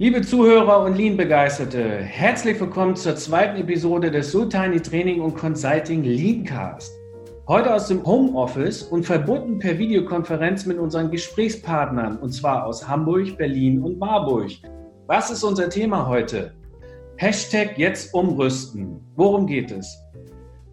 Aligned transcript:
Liebe 0.00 0.22
Zuhörer 0.22 0.84
und 0.84 0.96
Lean-Begeisterte, 0.96 1.98
herzlich 1.98 2.60
willkommen 2.60 2.94
zur 2.94 3.16
zweiten 3.16 3.60
Episode 3.60 4.12
des 4.12 4.30
Sultani 4.30 4.80
Training 4.80 5.20
und 5.20 5.34
Consulting 5.36 6.04
Leancast. 6.04 6.92
Heute 7.48 7.74
aus 7.74 7.88
dem 7.88 8.06
Homeoffice 8.06 8.84
und 8.84 9.04
verbunden 9.04 9.58
per 9.58 9.76
Videokonferenz 9.76 10.66
mit 10.66 10.78
unseren 10.78 11.10
Gesprächspartnern, 11.10 12.18
und 12.18 12.30
zwar 12.30 12.64
aus 12.64 12.86
Hamburg, 12.86 13.36
Berlin 13.38 13.82
und 13.82 13.98
Marburg. 13.98 14.50
Was 15.08 15.30
ist 15.30 15.42
unser 15.42 15.68
Thema 15.68 16.06
heute? 16.06 16.52
Hashtag 17.16 17.76
jetzt 17.76 18.14
umrüsten. 18.14 19.00
Worum 19.16 19.46
geht 19.46 19.72
es? 19.72 19.98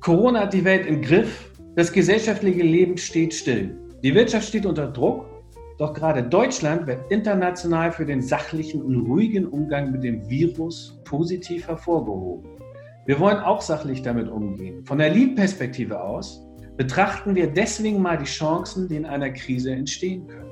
Corona 0.02 0.42
hat 0.42 0.54
die 0.54 0.64
Welt 0.64 0.86
im 0.86 1.02
Griff, 1.02 1.52
das 1.76 1.92
gesellschaftliche 1.92 2.64
Leben 2.64 2.98
steht 2.98 3.34
still. 3.34 3.77
Die 4.04 4.13
Wirtschaft 4.13 4.48
steht 4.48 4.66
unter 4.66 4.88
Druck 4.88 5.26
doch 5.77 5.94
gerade 5.94 6.23
Deutschland 6.23 6.88
wird 6.88 7.12
international 7.12 7.91
für 7.91 8.05
den 8.05 8.22
sachlichen 8.22 8.81
und 8.81 9.08
ruhigen 9.08 9.45
Umgang 9.45 9.91
mit 9.91 10.05
dem 10.05 10.30
Virus 10.30 10.98
positiv 11.03 11.67
hervorgehoben. 11.67 12.50
Wir 13.05 13.20
wollen 13.20 13.40
auch 13.40 13.62
sachlich 13.62 14.02
damit 14.02 14.30
umgehen. 14.30 14.86
Von 14.86 15.00
der 15.00 15.09
Lean-Perspektive 15.09 16.02
aus 16.02 16.41
betrachten 16.77 17.36
wir 17.36 17.48
deswegen 17.48 18.02
mal 18.02 18.17
die 18.17 18.23
Chancen, 18.23 18.88
die 18.88 18.95
in 18.95 19.05
einer 19.05 19.31
Krise 19.31 19.72
entstehen 19.73 20.28
können. 20.28 20.52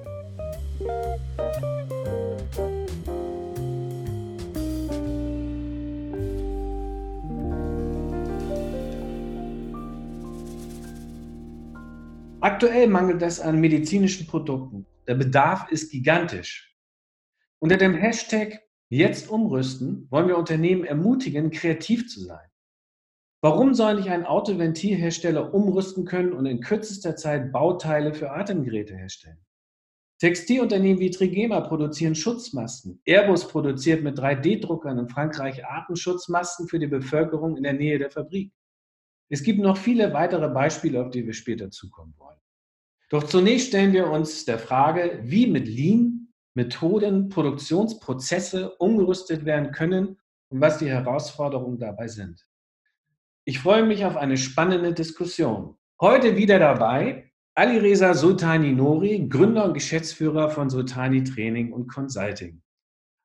Aktuell 12.43 12.88
mangelt 12.89 13.21
es 13.21 13.39
an 13.39 13.61
medizinischen 13.61 14.27
Produkten. 14.27 14.85
Der 15.07 15.15
Bedarf 15.15 15.71
ist 15.71 15.93
gigantisch. 15.93 16.76
Unter 17.59 17.77
dem 17.77 17.93
Hashtag 17.93 18.59
Jetzt 18.90 19.29
umrüsten 19.29 20.07
wollen 20.12 20.27
wir 20.27 20.37
Unternehmen 20.37 20.84
ermutigen, 20.84 21.51
kreativ 21.51 22.09
zu 22.09 22.20
sein. 22.20 22.45
Warum 23.41 23.73
soll 23.73 23.95
nicht 23.95 24.09
ein 24.09 24.26
Autoventilhersteller 24.26 25.53
umrüsten 25.53 26.03
können 26.03 26.34
und 26.34 26.45
in 26.45 26.59
kürzester 26.59 27.15
Zeit 27.15 27.53
Bauteile 27.53 28.13
für 28.13 28.31
Atemgeräte 28.31 28.93
herstellen? 28.93 29.40
Textilunternehmen 30.20 30.99
wie 30.99 31.12
Trigema 31.12 31.62
produzieren 31.62 32.13
Schutzmasken. 32.13 33.01
Airbus 33.05 33.48
produziert 33.48 34.03
mit 34.03 34.20
3D-Druckern 34.20 34.99
in 34.99 35.07
Frankreich 35.07 35.65
Atemschutzmasken 35.65 36.68
für 36.68 36.79
die 36.79 36.87
Bevölkerung 36.87 37.55
in 37.55 37.63
der 37.63 37.73
Nähe 37.73 37.99
der 37.99 38.12
Fabrik. 38.12 38.51
Es 39.34 39.41
gibt 39.41 39.62
noch 39.62 39.77
viele 39.77 40.13
weitere 40.13 40.48
Beispiele, 40.48 41.01
auf 41.01 41.09
die 41.09 41.26
wir 41.26 41.34
später 41.34 41.71
zukommen 41.71 42.13
wollen. 42.20 42.37
Doch 43.09 43.23
zunächst 43.23 43.70
stellen 43.70 43.91
wir 43.91 44.07
uns 44.07 44.45
der 44.45 44.59
Frage, 44.59 45.21
wie 45.23 45.48
mit 45.48 45.67
Lean 45.67 46.27
Methoden, 46.53 47.29
Produktionsprozesse 47.29 48.75
umgerüstet 48.75 49.43
werden 49.43 49.71
können 49.71 50.20
und 50.49 50.62
was 50.62 50.77
die 50.77 50.87
Herausforderungen 50.87 51.79
dabei 51.79 52.07
sind. 52.07 52.45
Ich 53.43 53.57
freue 53.57 53.84
mich 53.84 54.05
auf 54.05 54.17
eine 54.17 54.37
spannende 54.37 54.93
Diskussion. 54.93 55.77
Heute 55.99 56.37
wieder 56.37 56.59
dabei 56.59 57.31
Ali 57.55 57.79
Reza 57.79 58.13
Sultani 58.13 58.71
Nori, 58.71 59.27
Gründer 59.27 59.65
und 59.65 59.73
Geschäftsführer 59.73 60.51
von 60.51 60.70
Sultani 60.70 61.23
Training 61.23 61.73
und 61.73 61.87
Consulting. 61.87 62.62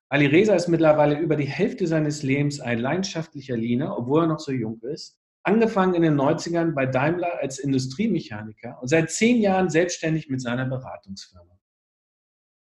Ali 0.09 0.25
Reza 0.25 0.55
ist 0.55 0.69
mittlerweile 0.69 1.19
über 1.19 1.37
die 1.37 1.45
Hälfte 1.45 1.87
seines 1.87 2.23
Lebens 2.23 2.61
ein 2.61 2.79
leidenschaftlicher 2.79 3.59
Leaner, 3.59 3.99
obwohl 3.99 4.23
er 4.23 4.29
noch 4.29 4.41
so 4.41 4.53
jung 4.53 4.81
ist 4.81 5.19
angefangen 5.49 5.95
in 5.95 6.03
den 6.03 6.15
90ern 6.15 6.75
bei 6.75 6.85
Daimler 6.85 7.41
als 7.41 7.59
Industriemechaniker 7.59 8.79
und 8.83 8.89
seit 8.89 9.11
zehn 9.11 9.41
Jahren 9.41 9.71
selbstständig 9.71 10.29
mit 10.29 10.43
seiner 10.43 10.67
Beratungsfirma. 10.67 11.59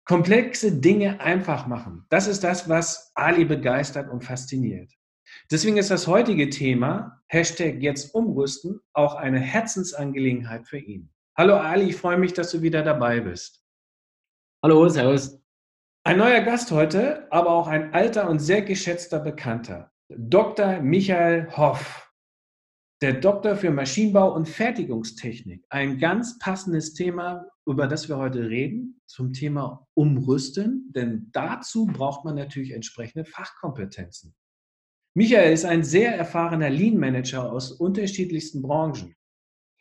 Komplexe 0.04 0.80
Dinge 0.80 1.20
einfach 1.20 1.66
machen. 1.66 2.06
Das 2.10 2.28
ist 2.28 2.44
das, 2.44 2.68
was 2.68 3.10
Ali 3.16 3.44
begeistert 3.44 4.08
und 4.08 4.24
fasziniert. 4.24 4.92
Deswegen 5.50 5.78
ist 5.78 5.90
das 5.90 6.06
heutige 6.06 6.48
Thema, 6.48 7.20
Hashtag 7.26 7.82
jetzt 7.82 8.14
umrüsten, 8.14 8.80
auch 8.92 9.16
eine 9.16 9.40
Herzensangelegenheit 9.40 10.68
für 10.68 10.78
ihn. 10.78 11.10
Hallo 11.36 11.56
Ali, 11.56 11.90
ich 11.90 11.96
freue 11.96 12.18
mich, 12.18 12.34
dass 12.34 12.52
du 12.52 12.62
wieder 12.62 12.82
dabei 12.82 13.18
bist. 13.18 13.64
Hallo, 14.62 14.88
Servus. 14.88 15.40
Ein 16.04 16.18
neuer 16.18 16.40
Gast 16.42 16.70
heute, 16.70 17.26
aber 17.32 17.50
auch 17.50 17.66
ein 17.66 17.92
alter 17.94 18.30
und 18.30 18.38
sehr 18.38 18.62
geschätzter 18.62 19.18
Bekannter. 19.18 19.90
Dr. 20.08 20.80
Michael 20.80 21.48
Hoff 21.56 22.09
der 23.02 23.14
Doktor 23.14 23.56
für 23.56 23.70
Maschinenbau 23.70 24.34
und 24.34 24.46
Fertigungstechnik. 24.46 25.64
Ein 25.70 25.98
ganz 25.98 26.38
passendes 26.38 26.92
Thema, 26.92 27.46
über 27.64 27.86
das 27.86 28.10
wir 28.10 28.18
heute 28.18 28.50
reden, 28.50 29.00
zum 29.06 29.32
Thema 29.32 29.86
Umrüsten, 29.94 30.92
denn 30.94 31.30
dazu 31.32 31.86
braucht 31.86 32.26
man 32.26 32.34
natürlich 32.34 32.72
entsprechende 32.72 33.24
Fachkompetenzen. 33.24 34.34
Michael 35.14 35.52
ist 35.52 35.64
ein 35.64 35.82
sehr 35.82 36.14
erfahrener 36.14 36.68
Lean-Manager 36.68 37.50
aus 37.50 37.72
unterschiedlichsten 37.72 38.60
Branchen. 38.60 39.16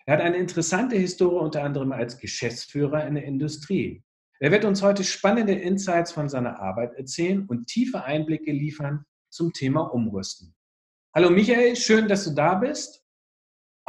Er 0.05 0.13
hat 0.13 0.21
eine 0.21 0.37
interessante 0.37 0.95
Historie 0.95 1.43
unter 1.43 1.63
anderem 1.63 1.91
als 1.91 2.17
Geschäftsführer 2.17 3.05
in 3.05 3.15
der 3.15 3.25
Industrie. 3.25 4.01
Er 4.39 4.51
wird 4.51 4.63
uns 4.63 4.81
heute 4.81 5.03
spannende 5.03 5.53
Insights 5.53 6.13
von 6.13 6.29
seiner 6.29 6.59
Arbeit 6.59 6.93
erzählen 6.93 7.45
und 7.45 7.67
tiefe 7.67 8.05
Einblicke 8.05 8.53
liefern 8.53 9.03
zum 9.29 9.51
Thema 9.51 9.81
Umrüsten. 9.93 10.55
Hallo 11.13 11.29
Michael, 11.29 11.75
schön, 11.75 12.07
dass 12.07 12.23
du 12.23 12.31
da 12.31 12.55
bist 12.55 13.03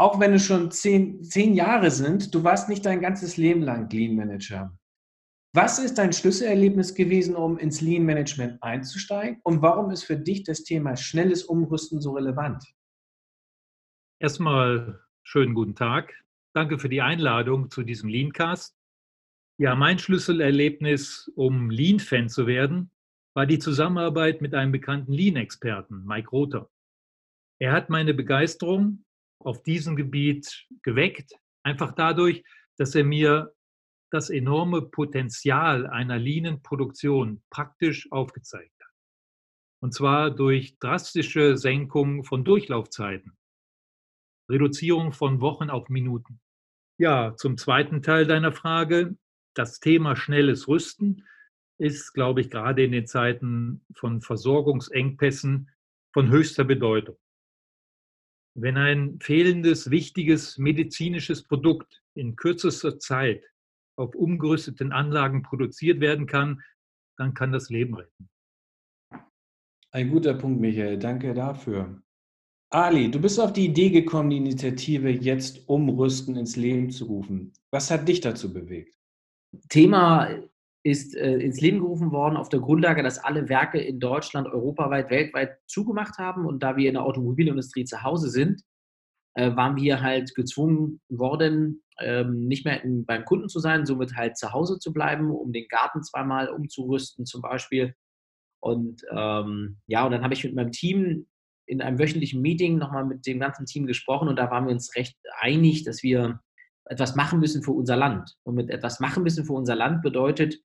auch 0.01 0.19
wenn 0.19 0.33
es 0.33 0.47
schon 0.47 0.71
zehn, 0.71 1.23
zehn 1.23 1.53
Jahre 1.53 1.91
sind, 1.91 2.35
du 2.35 2.43
warst 2.43 2.71
nicht 2.71 2.87
dein 2.87 3.03
ganzes 3.03 3.37
Leben 3.37 3.61
lang 3.61 3.91
Lean 3.91 4.17
Manager. 4.17 4.75
Was 5.55 5.79
ist 5.79 5.99
dein 5.99 6.15
Schlüsselerlebnis 6.15 6.95
gewesen, 6.95 7.37
um 7.37 7.59
ins 7.59 7.83
Lean 7.83 8.05
Management 8.05 8.63
einzusteigen? 8.63 9.41
Und 9.43 9.61
warum 9.61 9.91
ist 9.91 10.05
für 10.05 10.17
dich 10.17 10.45
das 10.45 10.65
Thema 10.65 10.97
schnelles 10.97 11.45
Umrüsten 11.45 12.01
so 12.01 12.13
relevant? 12.13 12.65
Erstmal 14.21 15.01
schönen 15.23 15.53
guten 15.53 15.75
Tag. 15.75 16.15
Danke 16.55 16.79
für 16.79 16.89
die 16.89 17.03
Einladung 17.03 17.71
zu 17.71 17.83
diesem 17.83 18.09
Leancast. 18.09 18.75
Ja, 19.59 19.75
mein 19.75 19.99
Schlüsselerlebnis, 19.99 21.31
um 21.37 21.69
Lean-Fan 21.69 22.31
zu 22.31 22.47
werden, 22.47 22.91
war 23.35 23.45
die 23.45 23.59
Zusammenarbeit 23.59 24.41
mit 24.41 24.55
einem 24.55 24.73
bekannten 24.73 25.13
Lean-Experten, 25.13 26.07
Mike 26.07 26.31
Rother. 26.31 26.71
Er 27.61 27.73
hat 27.73 27.91
meine 27.91 28.15
Begeisterung 28.15 29.05
auf 29.41 29.63
diesem 29.63 29.97
Gebiet 29.97 30.67
geweckt, 30.83 31.33
einfach 31.63 31.93
dadurch, 31.93 32.45
dass 32.77 32.95
er 32.95 33.05
mir 33.05 33.53
das 34.11 34.31
enorme 34.31 34.83
Potenzial 34.83 35.87
einer 35.87 36.19
Lean-Produktion 36.19 37.43
praktisch 37.51 38.11
aufgezeigt 38.11 38.75
hat. 38.81 38.93
Und 39.83 39.95
zwar 39.95 40.31
durch 40.31 40.79
drastische 40.79 41.57
Senkung 41.57 42.25
von 42.25 42.45
Durchlaufzeiten, 42.45 43.37
Reduzierung 44.51 45.13
von 45.13 45.41
Wochen 45.41 45.71
auf 45.71 45.89
Minuten. 45.89 46.41
Ja, 46.99 47.35
zum 47.37 47.57
zweiten 47.57 48.03
Teil 48.03 48.27
deiner 48.27 48.53
Frage, 48.53 49.17
das 49.55 49.81
Thema 49.81 50.17
schnelles 50.17 50.69
Rüsten 50.69 51.27
ist, 51.79 52.13
glaube 52.13 52.43
ich, 52.43 52.51
gerade 52.51 52.85
in 52.85 52.93
den 52.93 53.07
Zeiten 53.07 53.87
von 53.95 54.21
Versorgungsengpässen 54.21 55.71
von 56.13 56.29
höchster 56.29 56.65
Bedeutung. 56.65 57.17
Wenn 58.55 58.77
ein 58.77 59.19
fehlendes, 59.21 59.91
wichtiges 59.91 60.59
medizinisches 60.59 61.45
Produkt 61.45 62.03
in 62.15 62.37
kürzester 62.37 62.99
Zeit 62.99 63.45
auf 63.97 64.15
umgerüsteten 64.15 64.93
Anlagen 64.93 65.43
produziert 65.43 66.01
werden 66.01 66.27
kann, 66.27 66.63
dann 67.17 67.35
kann 67.35 67.53
das 67.53 67.71
Leben 67.71 67.95
retten. 67.95 68.29
Ein 69.93 70.11
guter 70.11 70.35
Punkt, 70.35 70.61
Michael. 70.61 70.99
Danke 70.99 71.35
dafür. 71.35 72.01
Ali, 72.73 73.11
du 73.11 73.21
bist 73.21 73.41
auf 73.41 73.53
die 73.53 73.67
Idee 73.67 73.91
gekommen, 73.91 74.31
die 74.31 74.37
Initiative 74.37 75.11
jetzt 75.11 75.69
umrüsten 75.69 76.37
ins 76.37 76.55
Leben 76.57 76.91
zu 76.91 77.07
rufen. 77.07 77.53
Was 77.73 77.91
hat 77.91 78.09
dich 78.09 78.21
dazu 78.21 78.53
bewegt? 78.53 78.97
Thema 79.69 80.29
ist 80.83 81.15
äh, 81.15 81.37
ins 81.39 81.61
Leben 81.61 81.81
gerufen 81.81 82.11
worden 82.11 82.37
auf 82.37 82.49
der 82.49 82.61
Grundlage, 82.61 83.03
dass 83.03 83.23
alle 83.23 83.49
Werke 83.49 83.79
in 83.79 84.01
Deutschland, 84.01 84.49
europaweit, 84.49 85.11
weltweit 85.11 85.59
zugemacht 85.67 86.19
haben. 86.19 86.47
Und 86.47 86.63
da 86.63 86.77
wir 86.77 86.89
in 86.89 86.95
der 86.95 87.05
Automobilindustrie 87.05 87.85
zu 87.85 88.03
Hause 88.03 88.31
sind, 88.31 88.63
äh, 89.35 89.55
waren 89.57 89.77
wir 89.77 90.01
halt 90.01 90.35
gezwungen 90.35 91.01
worden, 91.09 91.83
ähm, 92.01 92.47
nicht 92.47 92.65
mehr 92.65 92.83
in, 92.83 93.05
beim 93.05 93.25
Kunden 93.25 93.49
zu 93.49 93.61
sein, 93.61 93.85
somit 93.85 94.17
halt 94.17 94.39
zu 94.39 94.53
Hause 94.53 94.79
zu 94.79 94.93
bleiben, 94.93 95.31
um 95.31 95.53
den 95.53 95.69
Garten 95.69 96.03
zweimal 96.03 96.49
umzurüsten 96.49 97.27
zum 97.27 97.43
Beispiel. 97.43 97.95
Und 98.61 99.03
ähm, 99.11 99.79
ja, 99.87 100.05
und 100.05 100.13
dann 100.13 100.23
habe 100.23 100.35
ich 100.35 100.45
mit 100.45 100.55
meinem 100.55 100.73
Team 100.73 101.27
in 101.67 101.83
einem 101.83 101.99
wöchentlichen 101.99 102.41
Meeting 102.41 102.79
nochmal 102.79 103.05
mit 103.05 103.27
dem 103.27 103.39
ganzen 103.39 103.67
Team 103.67 103.87
gesprochen 103.87 104.29
und 104.29 104.37
da 104.37 104.51
waren 104.51 104.67
wir 104.67 104.73
uns 104.73 104.97
recht 104.97 105.17
einig, 105.39 105.85
dass 105.85 106.03
wir 106.03 106.41
etwas 106.87 107.15
machen 107.15 107.39
müssen 107.39 107.63
für 107.63 107.71
unser 107.71 107.97
Land. 107.97 108.37
Und 108.43 108.57
mit 108.57 108.71
etwas 108.71 108.99
machen 108.99 109.23
müssen 109.23 109.45
für 109.45 109.53
unser 109.53 109.77
Land 109.77 110.03
bedeutet, 110.03 110.57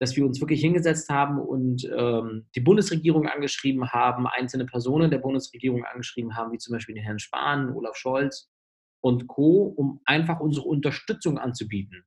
dass 0.00 0.16
wir 0.16 0.24
uns 0.24 0.40
wirklich 0.40 0.60
hingesetzt 0.60 1.08
haben 1.08 1.38
und 1.38 1.88
ähm, 1.96 2.46
die 2.54 2.60
Bundesregierung 2.60 3.26
angeschrieben 3.26 3.90
haben, 3.90 4.26
einzelne 4.26 4.64
Personen 4.64 5.10
der 5.10 5.18
Bundesregierung 5.18 5.84
angeschrieben 5.84 6.36
haben, 6.36 6.52
wie 6.52 6.58
zum 6.58 6.72
Beispiel 6.72 6.94
den 6.94 7.04
Herrn 7.04 7.18
Spahn, 7.18 7.72
Olaf 7.74 7.96
Scholz, 7.96 8.50
und 9.00 9.26
Co., 9.28 9.74
um 9.76 10.00
einfach 10.04 10.40
unsere 10.40 10.66
Unterstützung 10.66 11.38
anzubieten. 11.38 12.04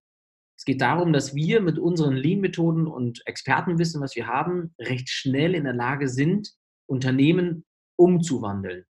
Es 0.57 0.65
geht 0.65 0.81
darum, 0.81 1.13
dass 1.13 1.33
wir 1.33 1.61
mit 1.61 1.79
unseren 1.79 2.15
Lean-Methoden 2.15 2.85
und 2.85 3.25
Expertenwissen, 3.25 4.01
was 4.01 4.15
wir 4.15 4.27
haben, 4.27 4.75
recht 4.79 5.09
schnell 5.09 5.55
in 5.55 5.63
der 5.63 5.73
Lage 5.73 6.07
sind, 6.07 6.53
Unternehmen 6.87 7.65
umzuwandeln. 7.97 8.85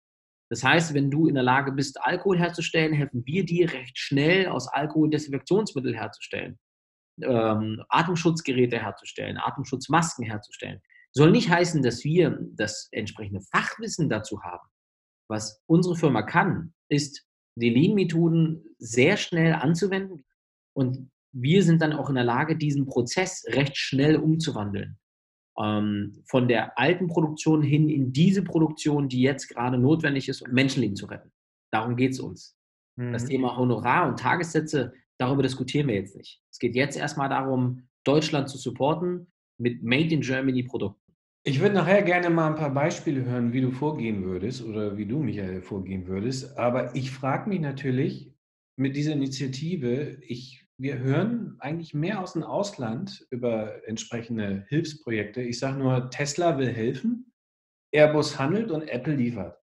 Das 0.50 0.64
heißt, 0.64 0.94
wenn 0.94 1.12
du 1.12 1.28
in 1.28 1.36
der 1.36 1.44
Lage 1.44 1.74
bist, 1.74 2.00
Alkohol 2.02 2.40
herzustellen, 2.40 2.94
helfen 2.94 3.26
wir 3.26 3.44
dir 3.46 3.72
recht 3.74 3.98
schnell 3.98 4.48
aus 4.48 4.68
Alkohol 4.70 5.10
Desinfektionsmittel 5.10 5.94
herzustellen, 5.94 6.58
ähm, 7.22 7.84
Atemschutzgeräte 7.90 8.80
herzustellen, 8.80 9.38
Atemschutzmasken 9.38 10.26
herzustellen. 10.26 10.82
Soll 11.12 11.32
nicht 11.32 11.50
heißen, 11.50 11.82
dass 11.82 12.04
wir 12.04 12.38
das 12.54 12.90
entsprechende 12.92 13.42
Fachwissen 13.42 14.10
dazu 14.10 14.42
haben. 14.44 14.68
Was 15.30 15.62
unsere 15.66 15.96
Firma 15.96 16.22
kann, 16.22 16.74
ist, 16.90 17.26
die 17.56 17.70
Lean-Methoden 17.70 18.64
sehr 18.78 19.18
schnell 19.18 19.54
anzuwenden 19.54 20.24
und 20.74 21.10
wir 21.34 21.64
sind 21.64 21.82
dann 21.82 21.94
auch 21.94 22.10
in 22.10 22.16
der 22.16 22.24
Lage, 22.24 22.56
diesen 22.56 22.86
Prozess 22.86 23.44
recht 23.48 23.78
schnell 23.78 24.16
umzuwandeln 24.16 24.98
ähm, 25.60 26.24
von 26.26 26.48
der 26.48 26.78
alten 26.78 27.08
Produktion 27.08 27.62
hin 27.62 27.90
in 27.90 28.14
diese 28.14 28.44
Produktion, 28.44 29.10
die 29.10 29.22
jetzt 29.22 29.48
gerade 29.48 29.78
notwendig 29.78 30.30
ist, 30.30 30.42
um 30.42 30.52
Menschenleben 30.52 30.96
zu 30.96 31.08
retten. 31.08 31.32
Darum 31.72 31.96
geht 31.96 32.12
es 32.12 32.20
uns. 32.20 32.56
Mhm. 32.96 33.14
Das 33.14 33.26
Thema 33.26 33.58
Honorar 33.58 34.08
und 34.08 34.20
Tagessätze, 34.20 34.94
darüber 35.20 35.44
diskutieren 35.44 35.88
wir 35.88 35.96
jetzt 35.96 36.16
nicht. 36.16 36.42
Es 36.52 36.60
geht 36.60 36.76
jetzt 36.76 36.98
erstmal 36.98 37.30
darum, 37.30 37.88
Deutschland 38.04 38.50
zu 38.50 38.58
supporten 38.58 39.28
mit 39.60 39.84
Made 39.84 40.14
in 40.14 40.22
Germany 40.22 40.64
Produkten. 40.64 41.02
Ich 41.44 41.62
würde 41.62 41.76
nachher 41.76 42.02
gerne 42.02 42.30
mal 42.30 42.50
ein 42.50 42.56
paar 42.56 42.74
Beispiele 42.74 43.24
hören, 43.24 43.54
wie 43.54 43.62
du 43.62 43.72
vorgehen 43.72 44.24
würdest 44.24 44.64
oder 44.64 44.98
wie 44.98 45.06
du, 45.06 45.20
Michael, 45.20 45.62
vorgehen 45.62 46.08
würdest. 46.08 46.58
Aber 46.58 46.94
ich 46.96 47.12
frage 47.12 47.50
mich 47.50 47.62
natürlich 47.62 48.34
mit 48.76 48.96
dieser 48.96 49.14
Initiative, 49.14 50.18
ich 50.22 50.68
wir 50.80 51.00
hören 51.00 51.56
eigentlich 51.60 51.96
mehr 51.96 52.22
aus 52.22 52.34
dem 52.34 52.44
Ausland 52.44 53.26
über 53.32 53.88
entsprechende 53.88 54.66
Hilfsprojekte. 54.70 55.42
Ich 55.42 55.58
sage 55.58 55.80
nur, 55.80 56.12
Tesla 56.12 56.60
will 56.60 56.72
helfen, 56.72 57.34
Airbus 57.92 58.38
handelt 58.38 58.70
und 58.70 58.88
Apple 58.88 59.16
liefert. 59.16 59.60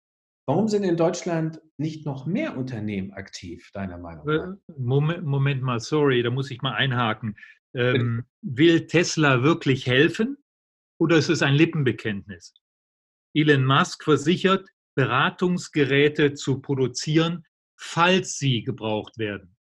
Warum 0.47 0.69
sind 0.69 0.85
in 0.85 0.97
Deutschland 0.97 1.61
nicht 1.79 2.05
noch 2.05 2.27
mehr 2.27 2.57
Unternehmen 2.57 3.13
aktiv, 3.13 3.71
deiner 3.73 3.99
Meinung 3.99 4.27
nach? 4.27 4.53
Äh, 4.53 4.57
Moment, 4.79 5.25
Moment 5.25 5.63
mal, 5.63 5.81
sorry, 5.81 6.23
da 6.23 6.31
muss 6.31 6.51
ich 6.51 6.61
mal 6.61 6.75
einhaken. 6.75 7.37
Ähm, 7.75 8.25
will 8.43 8.87
Tesla 8.87 9.43
wirklich 9.43 9.87
helfen 9.87 10.37
oder 10.99 11.17
ist 11.17 11.31
es 11.31 11.43
ein 11.43 11.55
Lippenbekenntnis? 11.55 12.55
Elon 13.35 13.65
Musk 13.65 14.05
versichert, 14.05 14.69
Beratungsgeräte 14.95 16.35
zu 16.35 16.61
produzieren, 16.61 17.45
falls 17.77 18.39
sie 18.39 18.63
gebraucht 18.63 19.19
werden. 19.19 19.57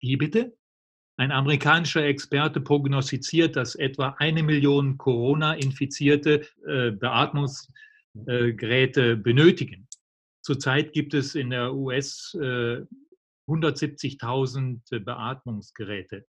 Wie 0.00 0.16
bitte? 0.16 0.56
Ein 1.18 1.32
amerikanischer 1.32 2.04
Experte 2.04 2.60
prognostiziert, 2.60 3.56
dass 3.56 3.74
etwa 3.74 4.16
eine 4.18 4.42
Million 4.42 4.98
Corona-infizierte 4.98 6.46
äh, 6.66 6.90
Beatmungsgeräte 6.90 9.12
äh, 9.12 9.16
benötigen. 9.16 9.85
Zurzeit 10.46 10.92
gibt 10.92 11.12
es 11.12 11.34
in 11.34 11.50
der 11.50 11.74
US 11.74 12.32
äh, 12.40 12.86
170.000 13.48 15.00
Beatmungsgeräte. 15.00 16.24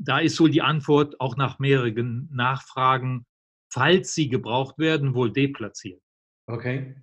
Da 0.00 0.18
ist 0.18 0.40
wohl 0.40 0.50
die 0.50 0.62
Antwort 0.62 1.20
auch 1.20 1.36
nach 1.36 1.60
mehreren 1.60 2.28
Nachfragen, 2.32 3.24
falls 3.72 4.16
sie 4.16 4.28
gebraucht 4.28 4.78
werden, 4.78 5.14
wohl 5.14 5.32
deplatziert. 5.32 6.02
Okay. 6.48 6.96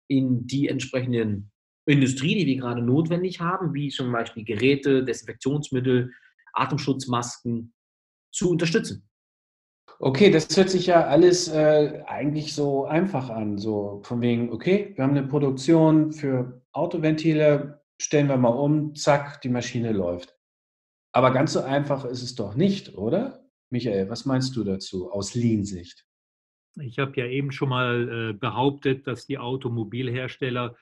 in 0.08 0.46
die 0.46 0.68
entsprechenden 0.68 1.50
Industrie, 1.86 2.34
die 2.34 2.46
wir 2.46 2.56
gerade 2.56 2.82
notwendig 2.82 3.40
haben, 3.40 3.72
wie 3.72 3.88
zum 3.88 4.12
Beispiel 4.12 4.44
Geräte, 4.44 5.04
Desinfektionsmittel, 5.04 6.12
Atemschutzmasken, 6.52 7.72
zu 8.30 8.50
unterstützen. 8.50 9.08
Okay, 10.00 10.30
das 10.30 10.56
hört 10.56 10.70
sich 10.70 10.86
ja 10.86 11.06
alles 11.06 11.48
äh, 11.48 12.02
eigentlich 12.06 12.54
so 12.54 12.84
einfach 12.84 13.30
an. 13.30 13.58
So 13.58 14.00
von 14.04 14.20
wegen, 14.20 14.52
okay, 14.52 14.92
wir 14.94 15.02
haben 15.02 15.16
eine 15.16 15.26
Produktion 15.26 16.12
für 16.12 16.62
Autoventile, 16.72 17.82
stellen 18.00 18.28
wir 18.28 18.36
mal 18.36 18.50
um, 18.50 18.94
zack, 18.94 19.40
die 19.42 19.48
Maschine 19.48 19.92
läuft. 19.92 20.36
Aber 21.12 21.32
ganz 21.32 21.54
so 21.54 21.62
einfach 21.62 22.04
ist 22.04 22.22
es 22.22 22.34
doch 22.34 22.54
nicht, 22.54 22.96
oder? 22.96 23.44
Michael, 23.70 24.08
was 24.08 24.24
meinst 24.24 24.54
du 24.54 24.62
dazu 24.62 25.10
aus 25.10 25.34
Lean-Sicht? 25.34 26.07
Ich 26.80 26.98
habe 26.98 27.18
ja 27.20 27.26
eben 27.26 27.52
schon 27.52 27.68
mal 27.68 28.30
äh, 28.30 28.32
behauptet, 28.32 29.06
dass 29.06 29.26
die 29.26 29.38
Automobilhersteller 29.38 30.76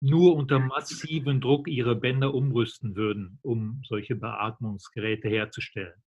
nur 0.00 0.34
unter 0.34 0.58
massivem 0.58 1.40
Druck 1.40 1.68
ihre 1.68 1.94
Bänder 1.94 2.34
umrüsten 2.34 2.96
würden, 2.96 3.38
um 3.42 3.82
solche 3.86 4.16
Beatmungsgeräte 4.16 5.28
herzustellen. 5.28 6.02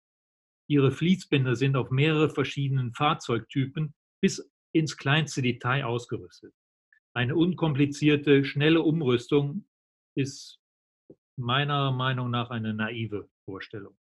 Ihre 0.68 0.92
Fließbänder 0.92 1.56
sind 1.56 1.76
auf 1.76 1.92
mehrere 1.92 2.30
verschiedenen 2.30 2.94
Fahrzeugtypen 2.94 3.94
bis 4.22 4.52
ins 4.74 4.98
kleinste 4.98 5.42
Detail 5.42 5.86
ausgerüstet. 5.86 6.54
Eine 7.14 7.36
unkomplizierte, 7.36 8.44
schnelle 8.44 8.82
Umrüstung 8.82 9.66
ist 10.18 10.60
meiner 11.38 11.92
Meinung 11.92 12.32
nach 12.32 12.50
eine 12.50 12.74
naive 12.74 13.30
Vorstellung 13.46 13.96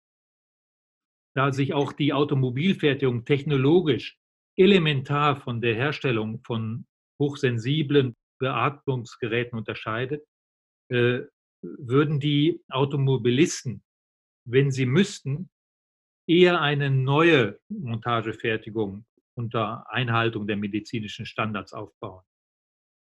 da 1.36 1.52
sich 1.52 1.74
auch 1.74 1.92
die 1.92 2.14
Automobilfertigung 2.14 3.26
technologisch 3.26 4.18
elementar 4.58 5.36
von 5.36 5.62
der 5.62 5.76
Herstellung 5.76 6.42
von 6.44 6.86
hochsensiblen 7.20 8.16
Beatmungsgeräten 8.40 9.58
unterscheidet, 9.58 10.26
äh, 10.92 11.22
würden 11.62 12.20
die 12.20 12.62
Automobilisten, 12.70 13.84
wenn 14.48 14.72
sie 14.72 14.86
müssten, 14.86 15.50
eher 16.28 16.62
eine 16.62 16.90
neue 16.90 17.60
Montagefertigung 17.70 19.06
unter 19.38 19.90
Einhaltung 19.92 20.48
der 20.48 20.58
medizinischen 20.58 21.26
Standards 21.26 21.74
aufbauen. 21.74 22.24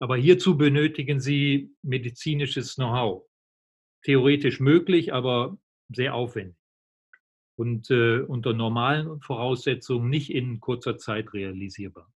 Aber 0.00 0.16
hierzu 0.16 0.56
benötigen 0.56 1.20
sie 1.20 1.74
medizinisches 1.82 2.74
Know-how. 2.74 3.26
Theoretisch 4.04 4.60
möglich, 4.60 5.12
aber 5.12 5.56
sehr 5.88 6.14
aufwendig 6.14 6.63
und 7.56 7.90
äh, 7.90 8.20
unter 8.20 8.52
normalen 8.52 9.20
Voraussetzungen 9.20 10.10
nicht 10.10 10.30
in 10.32 10.60
kurzer 10.60 10.98
Zeit 10.98 11.32
realisierbar. 11.32 12.08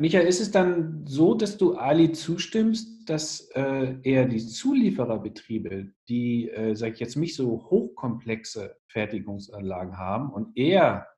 Michael, 0.00 0.28
ist 0.28 0.40
es 0.40 0.52
dann 0.52 1.04
so, 1.06 1.34
dass 1.34 1.58
du 1.58 1.74
Ali 1.74 2.12
zustimmst, 2.12 3.10
dass 3.10 3.50
äh, 3.54 3.96
eher 4.02 4.26
die 4.26 4.38
Zuliefererbetriebe, 4.38 5.92
die, 6.08 6.48
äh, 6.50 6.76
sage 6.76 6.94
ich 6.94 7.00
jetzt 7.00 7.16
nicht 7.16 7.34
so 7.34 7.68
hochkomplexe 7.68 8.76
Fertigungsanlagen 8.86 9.98
haben 9.98 10.32
und 10.32 10.56
eher 10.56 11.08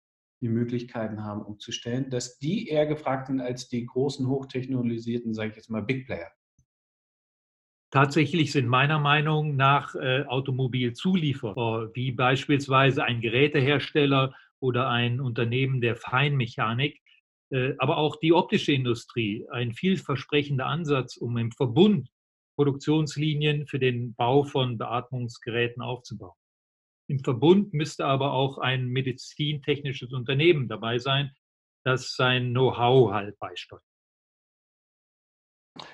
die 0.40 0.48
Möglichkeiten 0.48 1.22
haben, 1.22 1.42
umzustellen, 1.42 2.08
dass 2.08 2.38
die 2.38 2.68
eher 2.68 2.86
gefragt 2.86 3.26
sind 3.26 3.42
als 3.42 3.68
die 3.68 3.84
großen, 3.84 4.26
hochtechnologisierten, 4.26 5.34
sage 5.34 5.50
ich 5.50 5.56
jetzt 5.56 5.70
mal, 5.70 5.82
Big 5.82 6.06
Player? 6.06 6.30
Tatsächlich 7.90 8.52
sind 8.52 8.68
meiner 8.68 9.00
Meinung 9.00 9.56
nach 9.56 9.96
äh, 9.96 10.22
Automobilzulieferer, 10.24 11.90
wie 11.94 12.12
beispielsweise 12.12 13.04
ein 13.04 13.20
Gerätehersteller 13.20 14.32
oder 14.60 14.88
ein 14.88 15.20
Unternehmen 15.20 15.80
der 15.80 15.96
Feinmechanik, 15.96 17.00
äh, 17.50 17.74
aber 17.78 17.96
auch 17.96 18.16
die 18.16 18.32
optische 18.32 18.72
Industrie 18.72 19.44
ein 19.50 19.72
vielversprechender 19.72 20.66
Ansatz, 20.66 21.16
um 21.16 21.36
im 21.36 21.50
Verbund 21.50 22.08
Produktionslinien 22.54 23.66
für 23.66 23.80
den 23.80 24.14
Bau 24.14 24.44
von 24.44 24.78
Beatmungsgeräten 24.78 25.82
aufzubauen. 25.82 26.36
Im 27.08 27.24
Verbund 27.24 27.72
müsste 27.74 28.04
aber 28.04 28.32
auch 28.32 28.58
ein 28.58 28.86
medizintechnisches 28.86 30.12
Unternehmen 30.12 30.68
dabei 30.68 30.98
sein, 30.98 31.32
das 31.84 32.14
sein 32.14 32.50
Know-how 32.50 33.10
halt 33.10 33.36
beisteuert. 33.40 33.82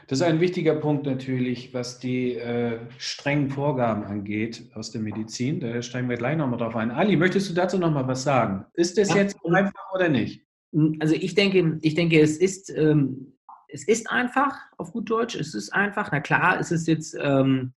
Das 0.06 0.20
ist 0.20 0.22
ein 0.22 0.40
wichtiger 0.40 0.74
Punkt 0.76 1.04
natürlich, 1.04 1.74
was 1.74 1.98
die 1.98 2.34
äh, 2.34 2.78
strengen 2.98 3.50
Vorgaben 3.50 4.04
angeht 4.04 4.70
aus 4.74 4.90
der 4.90 5.00
Medizin. 5.00 5.60
Da 5.60 5.82
steigen 5.82 6.08
wir 6.08 6.16
gleich 6.16 6.36
nochmal 6.36 6.58
drauf 6.58 6.76
ein. 6.76 6.90
Ali, 6.90 7.16
möchtest 7.16 7.50
du 7.50 7.54
dazu 7.54 7.78
nochmal 7.78 8.06
was 8.06 8.22
sagen? 8.22 8.64
Ist 8.74 8.98
das 8.98 9.10
ja. 9.10 9.16
jetzt 9.16 9.36
einfach 9.44 9.94
oder 9.94 10.08
nicht? 10.08 10.46
Hm, 10.72 10.96
also 11.00 11.14
ich 11.14 11.34
denke, 11.34 11.78
ich 11.82 11.94
denke, 11.94 12.20
es 12.20 12.36
ist, 12.36 12.70
ähm, 12.70 13.34
es 13.68 13.86
ist 13.86 14.10
einfach, 14.10 14.56
auf 14.78 14.92
gut 14.92 15.10
Deutsch, 15.10 15.34
es 15.34 15.54
ist 15.54 15.72
einfach. 15.72 16.10
Na 16.12 16.20
klar, 16.20 16.58
es 16.60 16.70
ist 16.70 16.86
jetzt, 16.86 17.16
ähm, 17.20 17.72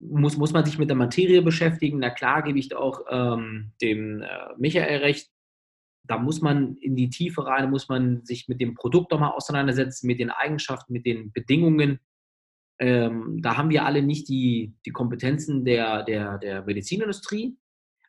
muss, 0.00 0.36
muss 0.36 0.52
man 0.52 0.64
sich 0.64 0.78
mit 0.78 0.90
der 0.90 0.96
Materie 0.96 1.40
beschäftigen. 1.40 1.98
Na 2.00 2.10
klar, 2.10 2.42
gebe 2.42 2.58
ich 2.58 2.74
auch 2.74 3.02
ähm, 3.08 3.72
dem 3.80 4.22
äh, 4.22 4.26
Michael 4.58 4.98
recht. 4.98 5.30
Da 6.06 6.18
muss 6.18 6.42
man 6.42 6.76
in 6.76 6.96
die 6.96 7.08
Tiefe 7.08 7.46
rein, 7.46 7.70
muss 7.70 7.88
man 7.88 8.24
sich 8.24 8.46
mit 8.48 8.60
dem 8.60 8.74
Produkt 8.74 9.10
nochmal 9.10 9.32
auseinandersetzen, 9.32 10.06
mit 10.06 10.20
den 10.20 10.30
Eigenschaften, 10.30 10.92
mit 10.92 11.06
den 11.06 11.32
Bedingungen. 11.32 11.98
Ähm, 12.78 13.40
da 13.40 13.56
haben 13.56 13.70
wir 13.70 13.86
alle 13.86 14.02
nicht 14.02 14.28
die, 14.28 14.74
die 14.84 14.90
Kompetenzen 14.90 15.64
der, 15.64 16.02
der, 16.02 16.38
der 16.38 16.64
Medizinindustrie. 16.64 17.56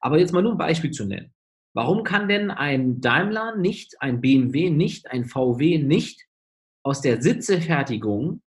Aber 0.01 0.19
jetzt 0.19 0.33
mal 0.33 0.43
nur 0.43 0.51
ein 0.51 0.57
Beispiel 0.57 0.91
zu 0.91 1.05
nennen. 1.05 1.33
Warum 1.73 2.03
kann 2.03 2.27
denn 2.27 2.51
ein 2.51 3.01
Daimler 3.01 3.55
nicht, 3.55 4.01
ein 4.01 4.21
BMW 4.21 4.69
nicht, 4.69 5.11
ein 5.11 5.25
VW 5.25 5.77
nicht 5.77 6.25
aus 6.83 7.01
der 7.01 7.21
Sitzefertigung, 7.21 8.41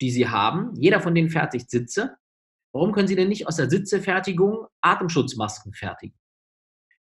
die 0.00 0.10
sie 0.10 0.28
haben, 0.28 0.74
jeder 0.74 1.00
von 1.00 1.14
denen 1.14 1.30
fertigt 1.30 1.70
Sitze, 1.70 2.16
warum 2.72 2.92
können 2.92 3.08
sie 3.08 3.16
denn 3.16 3.28
nicht 3.28 3.46
aus 3.46 3.56
der 3.56 3.70
Sitzefertigung 3.70 4.66
Atemschutzmasken 4.80 5.72
fertigen? 5.72 6.18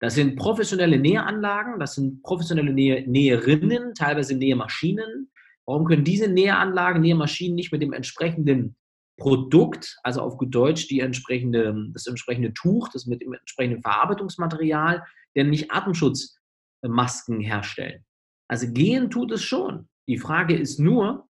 Das 0.02 0.16
sind 0.16 0.38
professionelle 0.38 0.98
Näheanlagen, 0.98 1.80
das 1.80 1.96
sind 1.96 2.24
professionelle 2.24 2.72
Nähe, 2.74 3.08
Näherinnen, 3.08 3.94
teilweise 3.94 4.36
Nähmaschinen. 4.36 5.30
Warum 5.66 5.86
können 5.86 6.06
diese 6.06 6.30
Näheanlagen, 6.30 7.02
Nähmaschinen 7.02 7.56
nicht 7.56 7.72
mit 7.72 7.82
dem 7.82 7.94
entsprechenden 7.94 8.78
Produkt, 9.18 9.98
also 10.04 10.22
auf 10.22 10.38
gut 10.38 10.56
Deutsch 10.56 10.88
die 10.88 11.02
entsprechende, 11.02 11.90
das 11.94 12.08
entsprechende 12.08 12.54
Tuch, 12.54 12.88
das 12.90 13.06
mit 13.06 13.22
dem 13.22 13.34
entsprechenden 13.34 13.82
Verarbeitungsmaterial, 13.82 15.04
denn 15.36 15.50
nicht 15.50 15.70
Atemschutzmasken 15.70 17.42
herstellen. 17.42 18.06
Also 18.48 18.72
gehen 18.72 19.10
tut 19.12 19.32
es 19.32 19.44
schon. 19.44 19.90
Die 20.08 20.18
Frage 20.18 20.56
ist 20.58 20.80
nur, 20.80 21.30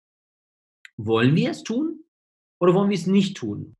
wollen 0.98 1.34
wir 1.36 1.50
es 1.50 1.62
tun 1.62 2.04
oder 2.60 2.74
wollen 2.74 2.90
wir 2.90 2.98
es 2.98 3.06
nicht 3.06 3.36
tun? 3.36 3.76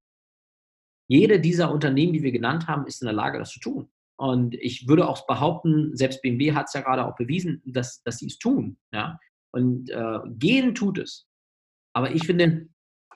Jede 1.09 1.41
dieser 1.41 1.71
Unternehmen, 1.71 2.13
die 2.13 2.23
wir 2.23 2.33
genannt 2.33 2.67
haben, 2.67 2.87
ist 2.87 3.03
in 3.03 3.07
der 3.07 3.15
Lage, 3.15 3.39
das 3.39 3.51
zu 3.51 3.61
tun. 3.61 3.91
Und 4.19 4.55
ich 4.55 4.89
würde 4.89 5.09
auch 5.09 5.27
behaupten, 5.27 5.95
selbst 5.95 6.23
BMW 6.23 6.53
hat 6.53 6.67
es 6.67 6.75
ja 6.75 6.81
gerade 6.81 7.07
auch 7.07 7.17
bewiesen, 7.17 7.63
dass, 7.67 8.03
dass 8.03 8.19
sie 8.19 8.27
es 8.27 8.39
tun. 8.39 8.79
Ja? 8.93 9.19
Und 9.53 9.91
äh, 9.91 10.19
gehen 10.31 10.75
tut 10.75 10.99
es. 10.99 11.27
Aber 11.93 12.15
ich 12.15 12.25
finde, 12.25 12.69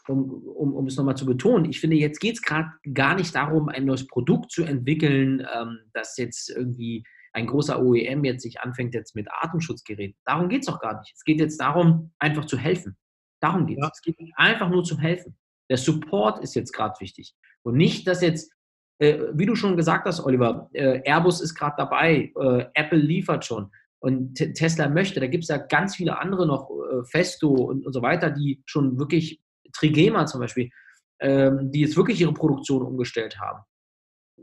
um, 0.09 0.31
um, 0.31 0.75
um 0.75 0.87
es 0.87 0.97
nochmal 0.97 1.17
zu 1.17 1.27
betonen, 1.27 1.71
ich 1.71 1.81
finde, 1.81 1.97
jetzt 1.97 2.21
geht 2.21 2.35
es 2.35 2.43
gerade 2.43 2.69
gar 2.93 3.15
nicht 3.15 3.35
darum, 3.35 3.69
ein 3.69 3.85
neues 3.85 4.07
Produkt 4.07 4.51
zu 4.51 4.65
entwickeln, 4.65 5.47
ähm, 5.55 5.79
das 5.93 6.17
jetzt 6.17 6.51
irgendwie 6.51 7.05
ein 7.33 7.47
großer 7.47 7.81
OEM 7.81 8.25
jetzt 8.25 8.43
sich 8.43 8.61
anfängt 8.61 8.95
jetzt 8.95 9.15
mit 9.15 9.29
Atemschutzgeräten. 9.31 10.17
Darum 10.25 10.49
geht 10.49 10.61
es 10.61 10.67
doch 10.67 10.81
gar 10.81 10.99
nicht. 10.99 11.13
Es 11.15 11.25
geht 11.25 11.39
jetzt 11.41 11.61
darum, 11.61 12.13
einfach 12.19 12.45
zu 12.45 12.59
helfen. 12.59 12.97
Darum 13.41 13.67
geht 13.67 13.79
es. 13.79 13.85
Ja. 13.85 13.91
Es 13.93 14.03
geht 14.03 14.17
einfach 14.37 14.69
nur 14.69 14.85
zum 14.85 14.99
Helfen. 14.99 15.37
Der 15.71 15.77
Support 15.77 16.43
ist 16.43 16.55
jetzt 16.55 16.73
gerade 16.73 16.99
wichtig. 17.01 17.35
Und 17.63 17.77
nicht, 17.77 18.07
dass 18.07 18.21
jetzt, 18.23 18.53
wie 19.01 19.47
du 19.47 19.55
schon 19.55 19.77
gesagt 19.77 20.07
hast, 20.07 20.21
Oliver, 20.21 20.69
äh, 20.73 21.01
Airbus 21.05 21.41
ist 21.41 21.55
gerade 21.55 21.77
dabei, 21.79 22.33
äh, 22.37 22.67
Apple 22.75 22.99
liefert 22.99 23.45
schon 23.45 23.71
und 23.99 24.35
Tesla 24.35 24.89
möchte. 24.89 25.21
Da 25.21 25.27
gibt 25.27 25.45
es 25.45 25.49
ja 25.49 25.57
ganz 25.57 25.97
viele 25.97 26.19
andere 26.19 26.47
noch, 26.47 26.71
äh, 26.71 27.05
Festo 27.05 27.49
und, 27.49 27.87
und 27.87 27.93
so 27.93 28.03
weiter, 28.03 28.31
die 28.31 28.63
schon 28.67 28.99
wirklich 28.99 29.41
Trigema 29.73 30.27
zum 30.27 30.41
Beispiel, 30.41 30.71
ähm, 31.21 31.71
die 31.71 31.81
jetzt 31.81 31.97
wirklich 31.97 32.21
ihre 32.21 32.35
Produktion 32.35 32.83
umgestellt 32.83 33.39
haben 33.41 33.63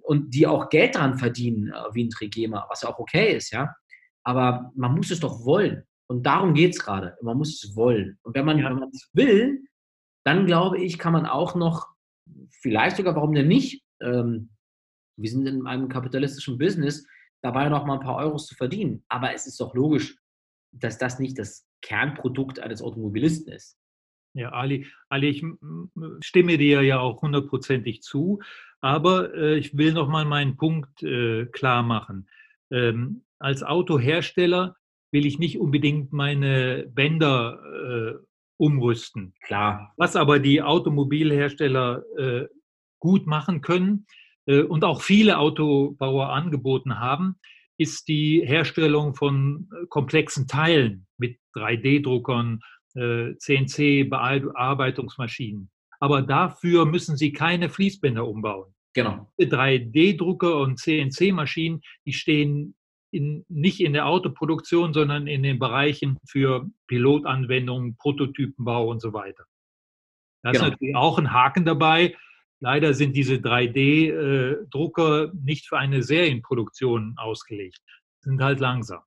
und 0.02 0.34
die 0.34 0.48
auch 0.48 0.70
Geld 0.70 0.96
daran 0.96 1.18
verdienen, 1.18 1.72
äh, 1.72 1.94
wie 1.94 2.06
ein 2.06 2.10
Trigema, 2.10 2.66
was 2.70 2.82
ja 2.82 2.90
auch 2.90 3.00
okay 3.00 3.36
ist, 3.36 3.52
ja. 3.52 3.76
Aber 4.24 4.72
man 4.76 4.96
muss 4.96 5.12
es 5.12 5.20
doch 5.20 5.46
wollen. 5.46 5.84
Und 6.10 6.26
darum 6.26 6.54
geht 6.54 6.74
es 6.74 6.80
gerade. 6.80 7.18
Man 7.22 7.38
muss 7.38 7.64
es 7.64 7.76
wollen. 7.76 8.18
Und 8.24 8.36
wenn 8.36 8.46
man, 8.46 8.58
ja. 8.58 8.70
wenn 8.70 8.80
man 8.80 8.90
es 8.90 9.10
will, 9.14 9.64
dann 10.26 10.46
glaube 10.46 10.80
ich, 10.80 10.98
kann 10.98 11.14
man 11.14 11.26
auch 11.26 11.56
noch, 11.56 11.88
vielleicht 12.62 12.98
sogar, 12.98 13.16
warum 13.16 13.34
denn 13.34 13.48
nicht, 13.48 13.84
ähm, 14.02 14.50
wir 15.18 15.30
sind 15.30 15.48
in 15.48 15.66
einem 15.66 15.90
kapitalistischen 15.90 16.58
Business, 16.58 17.08
dabei 17.42 17.70
noch 17.70 17.86
mal 17.86 17.96
ein 17.96 18.06
paar 18.06 18.18
Euros 18.18 18.48
zu 18.48 18.56
verdienen. 18.56 19.04
Aber 19.08 19.34
es 19.34 19.48
ist 19.48 19.60
doch 19.60 19.74
logisch, 19.74 20.18
dass 20.72 20.98
das 20.98 21.20
nicht 21.20 21.38
das 21.40 21.68
Kernprodukt 21.82 22.60
eines 22.60 22.82
Automobilisten 22.82 23.54
ist. 23.54 23.78
Ja, 24.34 24.50
Ali, 24.52 24.86
Ali, 25.10 25.30
ich 25.30 25.44
stimme 26.20 26.58
dir 26.58 26.84
ja 26.84 27.00
auch 27.00 27.22
hundertprozentig 27.22 28.04
zu, 28.04 28.40
aber 28.82 29.34
äh, 29.34 29.58
ich 29.58 29.76
will 29.78 29.94
noch 29.94 30.10
mal 30.10 30.26
meinen 30.26 30.58
Punkt 30.58 31.02
äh, 31.02 31.48
klar 31.48 31.82
machen. 31.82 32.30
Ähm, 32.70 33.24
als 33.40 33.64
Autohersteller 33.64 34.76
will 35.12 35.26
ich 35.26 35.40
nicht 35.40 35.60
unbedingt 35.60 36.14
meine 36.14 36.86
Bänder 36.94 37.60
äh, 37.64 38.26
umrüsten. 38.58 39.34
Klar. 39.42 39.94
Was 39.98 40.16
aber 40.16 40.40
die 40.40 40.62
Automobilhersteller 40.62 42.04
äh, 42.18 42.48
gut 43.00 43.28
machen 43.28 43.62
können 43.62 44.08
äh, 44.46 44.62
und 44.62 44.84
auch 44.84 45.02
viele 45.02 45.38
Autobauer 45.38 46.30
angeboten 46.30 47.00
haben, 47.00 47.40
ist 47.78 48.08
die 48.08 48.42
Herstellung 48.46 49.16
von 49.16 49.70
äh, 49.72 49.86
komplexen 49.88 50.48
Teilen 50.48 51.08
mit 51.18 51.40
3D-Druckern, 51.56 52.60
CNC-Bearbeitungsmaschinen. 52.94 55.70
Aber 56.00 56.24
dafür 56.24 56.86
müssen 56.86 57.16
Sie 57.16 57.32
keine 57.32 57.70
Fließbänder 57.70 58.28
umbauen. 58.28 58.74
Genau. 58.94 59.32
3D-Drucker 59.40 60.58
und 60.58 60.80
CNC-Maschinen, 60.80 61.82
die 62.08 62.14
stehen 62.14 62.76
in, 63.12 63.46
nicht 63.48 63.80
in 63.80 63.94
der 63.94 64.08
Autoproduktion, 64.08 64.94
sondern 64.94 65.28
in 65.28 65.44
den 65.44 65.60
Bereichen 65.60 66.18
für 66.28 66.70
Pilotanwendungen, 66.88 67.96
Prototypenbau 67.98 68.88
und 68.88 69.02
so 69.02 69.14
weiter. 69.14 69.46
Da 70.44 70.52
genau. 70.52 70.66
ist 70.66 70.72
natürlich 70.72 70.96
auch 70.96 71.18
ein 71.18 71.32
Haken 71.32 71.66
dabei. 71.66 72.16
Leider 72.60 72.94
sind 72.94 73.16
diese 73.16 73.36
3D-Drucker 73.36 75.26
äh, 75.26 75.30
nicht 75.44 75.68
für 75.68 75.78
eine 75.78 76.02
Serienproduktion 76.02 77.16
ausgelegt, 77.18 77.80
sind 78.22 78.42
halt 78.42 78.60
langsam. 78.60 79.02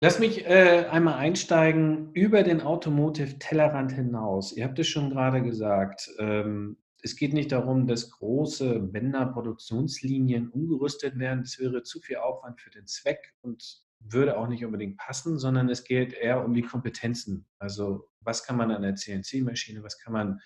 Lass 0.00 0.20
mich 0.20 0.46
äh, 0.46 0.86
einmal 0.88 1.14
einsteigen 1.14 2.12
über 2.12 2.44
den 2.44 2.60
Automotive-Tellerrand 2.60 3.92
hinaus. 3.92 4.56
Ihr 4.56 4.64
habt 4.64 4.78
es 4.78 4.86
schon 4.86 5.10
gerade 5.10 5.42
gesagt. 5.42 6.08
Ähm, 6.20 6.76
es 7.02 7.16
geht 7.16 7.32
nicht 7.32 7.50
darum, 7.50 7.88
dass 7.88 8.10
große 8.10 8.78
Bänderproduktionslinien 8.78 10.50
umgerüstet 10.50 11.18
werden. 11.18 11.42
Das 11.42 11.58
wäre 11.58 11.82
zu 11.82 12.00
viel 12.00 12.16
Aufwand 12.16 12.60
für 12.60 12.70
den 12.70 12.86
Zweck 12.86 13.34
und 13.40 13.82
würde 14.00 14.38
auch 14.38 14.46
nicht 14.46 14.64
unbedingt 14.64 14.98
passen, 14.98 15.38
sondern 15.38 15.68
es 15.68 15.82
geht 15.82 16.12
eher 16.12 16.44
um 16.44 16.54
die 16.54 16.62
Kompetenzen. 16.62 17.46
Also 17.58 18.08
was 18.20 18.44
kann 18.44 18.56
man 18.56 18.70
an 18.70 18.82
der 18.82 18.94
CNC-Maschine, 18.94 19.82
was 19.82 19.98
kann 19.98 20.12
man 20.12 20.40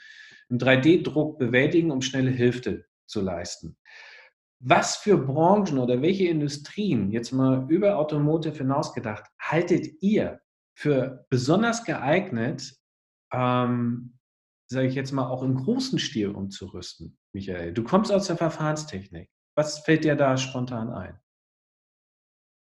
im 0.52 0.58
3D-Druck 0.58 1.38
bewältigen, 1.38 1.90
um 1.90 2.02
schnelle 2.02 2.30
Hilfe 2.30 2.84
zu 3.06 3.22
leisten. 3.22 3.76
Was 4.60 4.96
für 4.96 5.16
Branchen 5.16 5.78
oder 5.78 6.02
welche 6.02 6.28
Industrien, 6.28 7.10
jetzt 7.10 7.32
mal 7.32 7.66
über 7.68 7.96
Automotive 7.96 8.58
hinausgedacht, 8.58 9.24
haltet 9.40 10.02
ihr 10.02 10.40
für 10.78 11.26
besonders 11.30 11.84
geeignet, 11.84 12.76
ähm, 13.32 14.18
sage 14.70 14.86
ich 14.86 14.94
jetzt 14.94 15.12
mal, 15.12 15.28
auch 15.28 15.42
im 15.42 15.56
großen 15.56 15.98
Stil 15.98 16.28
umzurüsten, 16.28 17.18
Michael? 17.32 17.72
Du 17.72 17.82
kommst 17.82 18.12
aus 18.12 18.26
der 18.26 18.36
Verfahrenstechnik. 18.36 19.30
Was 19.56 19.80
fällt 19.80 20.04
dir 20.04 20.16
da 20.16 20.36
spontan 20.36 20.90
ein? 20.90 21.18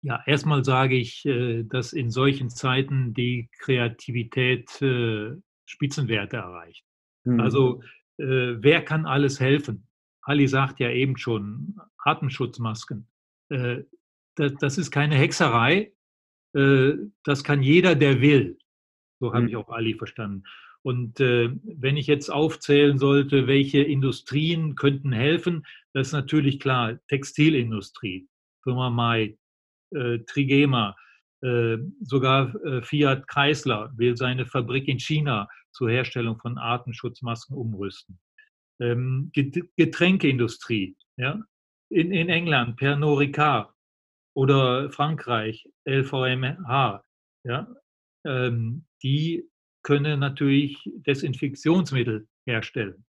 Ja, 0.02 0.22
erstmal 0.26 0.64
sage 0.64 0.96
ich, 0.96 1.24
äh, 1.26 1.64
dass 1.64 1.92
in 1.92 2.10
solchen 2.10 2.50
Zeiten 2.50 3.14
die 3.14 3.48
Kreativität 3.58 4.80
äh, 4.80 5.34
Spitzenwerte 5.66 6.36
erreicht. 6.36 6.84
Mhm. 7.24 7.40
Also 7.40 7.82
äh, 8.18 8.56
wer 8.58 8.82
kann 8.82 9.06
alles 9.06 9.40
helfen? 9.40 9.86
Ali 10.22 10.48
sagt 10.48 10.80
ja 10.80 10.90
eben 10.90 11.16
schon, 11.16 11.76
Atemschutzmasken. 11.98 13.06
Das 14.36 14.78
ist 14.78 14.90
keine 14.90 15.16
Hexerei. 15.16 15.92
Das 16.54 17.44
kann 17.44 17.62
jeder, 17.62 17.94
der 17.94 18.22
will. 18.22 18.56
So 19.20 19.34
habe 19.34 19.42
mhm. 19.42 19.48
ich 19.48 19.56
auch 19.56 19.68
Ali 19.68 19.92
verstanden. 19.92 20.44
Und 20.80 21.18
wenn 21.18 21.98
ich 21.98 22.06
jetzt 22.06 22.30
aufzählen 22.30 22.96
sollte, 22.96 23.46
welche 23.46 23.82
Industrien 23.82 24.76
könnten 24.76 25.12
helfen, 25.12 25.66
das 25.92 26.06
ist 26.06 26.12
natürlich 26.14 26.58
klar, 26.58 26.98
Textilindustrie, 27.08 28.26
Firma 28.62 28.88
Mai, 28.88 29.36
äh, 29.94 30.18
Trigema, 30.26 30.96
äh, 31.42 31.78
sogar 32.00 32.54
äh, 32.64 32.82
Fiat 32.82 33.28
Chrysler 33.28 33.92
will 33.96 34.16
seine 34.16 34.46
Fabrik 34.46 34.88
in 34.88 34.98
China 34.98 35.48
zur 35.74 35.90
Herstellung 35.90 36.38
von 36.38 36.56
Artenschutzmasken 36.58 37.56
umrüsten. 37.56 38.18
Ähm, 38.80 39.30
Getränkeindustrie, 39.32 40.96
ja, 41.16 41.40
in, 41.90 42.12
in 42.12 42.28
England 42.28 42.76
Pernod 42.76 43.20
Ricard 43.20 43.72
oder 44.34 44.90
Frankreich 44.90 45.68
LVMH, 45.84 47.04
ja, 47.44 47.68
ähm, 48.24 48.84
die 49.02 49.48
können 49.82 50.20
natürlich 50.20 50.78
Desinfektionsmittel 51.06 52.26
herstellen. 52.46 53.04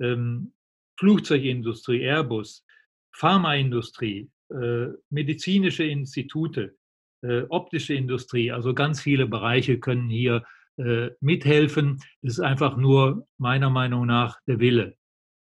Ähm, 0.00 0.54
Flugzeugindustrie, 0.98 2.02
Airbus, 2.02 2.64
Pharmaindustrie, 3.12 4.30
äh, 4.50 4.88
medizinische 5.10 5.84
Institute, 5.84 6.76
äh, 7.22 7.42
optische 7.48 7.94
Industrie, 7.94 8.52
also 8.52 8.72
ganz 8.72 9.00
viele 9.00 9.26
Bereiche 9.26 9.78
können 9.78 10.08
hier 10.08 10.44
äh, 10.78 11.10
mithelfen. 11.20 12.00
Es 12.22 12.34
ist 12.34 12.40
einfach 12.40 12.76
nur 12.76 13.26
meiner 13.38 13.70
Meinung 13.70 14.06
nach 14.06 14.40
der 14.46 14.60
Wille. 14.60 14.96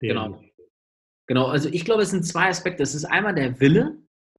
Der 0.00 0.14
genau. 0.14 0.42
Genau, 1.26 1.46
also 1.46 1.68
ich 1.68 1.84
glaube, 1.84 2.02
es 2.02 2.10
sind 2.10 2.24
zwei 2.24 2.48
Aspekte. 2.48 2.82
Es 2.82 2.94
ist 2.94 3.04
einmal 3.04 3.34
der 3.34 3.60
Wille, 3.60 3.98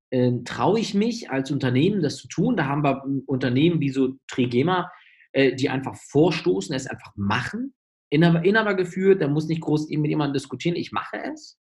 äh, 0.09 0.31
traue 0.43 0.79
ich 0.79 0.95
mich 0.95 1.29
als 1.29 1.51
Unternehmen, 1.51 2.01
das 2.01 2.17
zu 2.17 2.27
tun? 2.27 2.57
Da 2.57 2.65
haben 2.65 2.83
wir 2.83 3.03
Unternehmen 3.27 3.79
wie 3.79 3.89
so 3.89 4.15
Trigema, 4.27 4.91
äh, 5.33 5.55
die 5.55 5.69
einfach 5.69 5.95
vorstoßen, 5.95 6.75
es 6.75 6.87
einfach 6.87 7.13
machen. 7.15 7.73
Inhaber, 8.09 8.43
Inhaber 8.43 8.73
geführt, 8.73 9.21
da 9.21 9.27
muss 9.27 9.47
nicht 9.47 9.61
groß 9.61 9.89
mit 9.89 10.09
jemandem 10.09 10.33
diskutieren, 10.33 10.75
ich 10.75 10.91
mache 10.91 11.17
es 11.31 11.59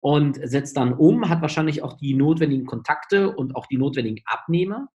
und 0.00 0.38
setzt 0.42 0.76
dann 0.76 0.92
um, 0.92 1.28
hat 1.28 1.42
wahrscheinlich 1.42 1.82
auch 1.82 1.94
die 1.94 2.14
notwendigen 2.14 2.66
Kontakte 2.66 3.34
und 3.34 3.56
auch 3.56 3.66
die 3.66 3.78
notwendigen 3.78 4.22
Abnehmer. 4.26 4.88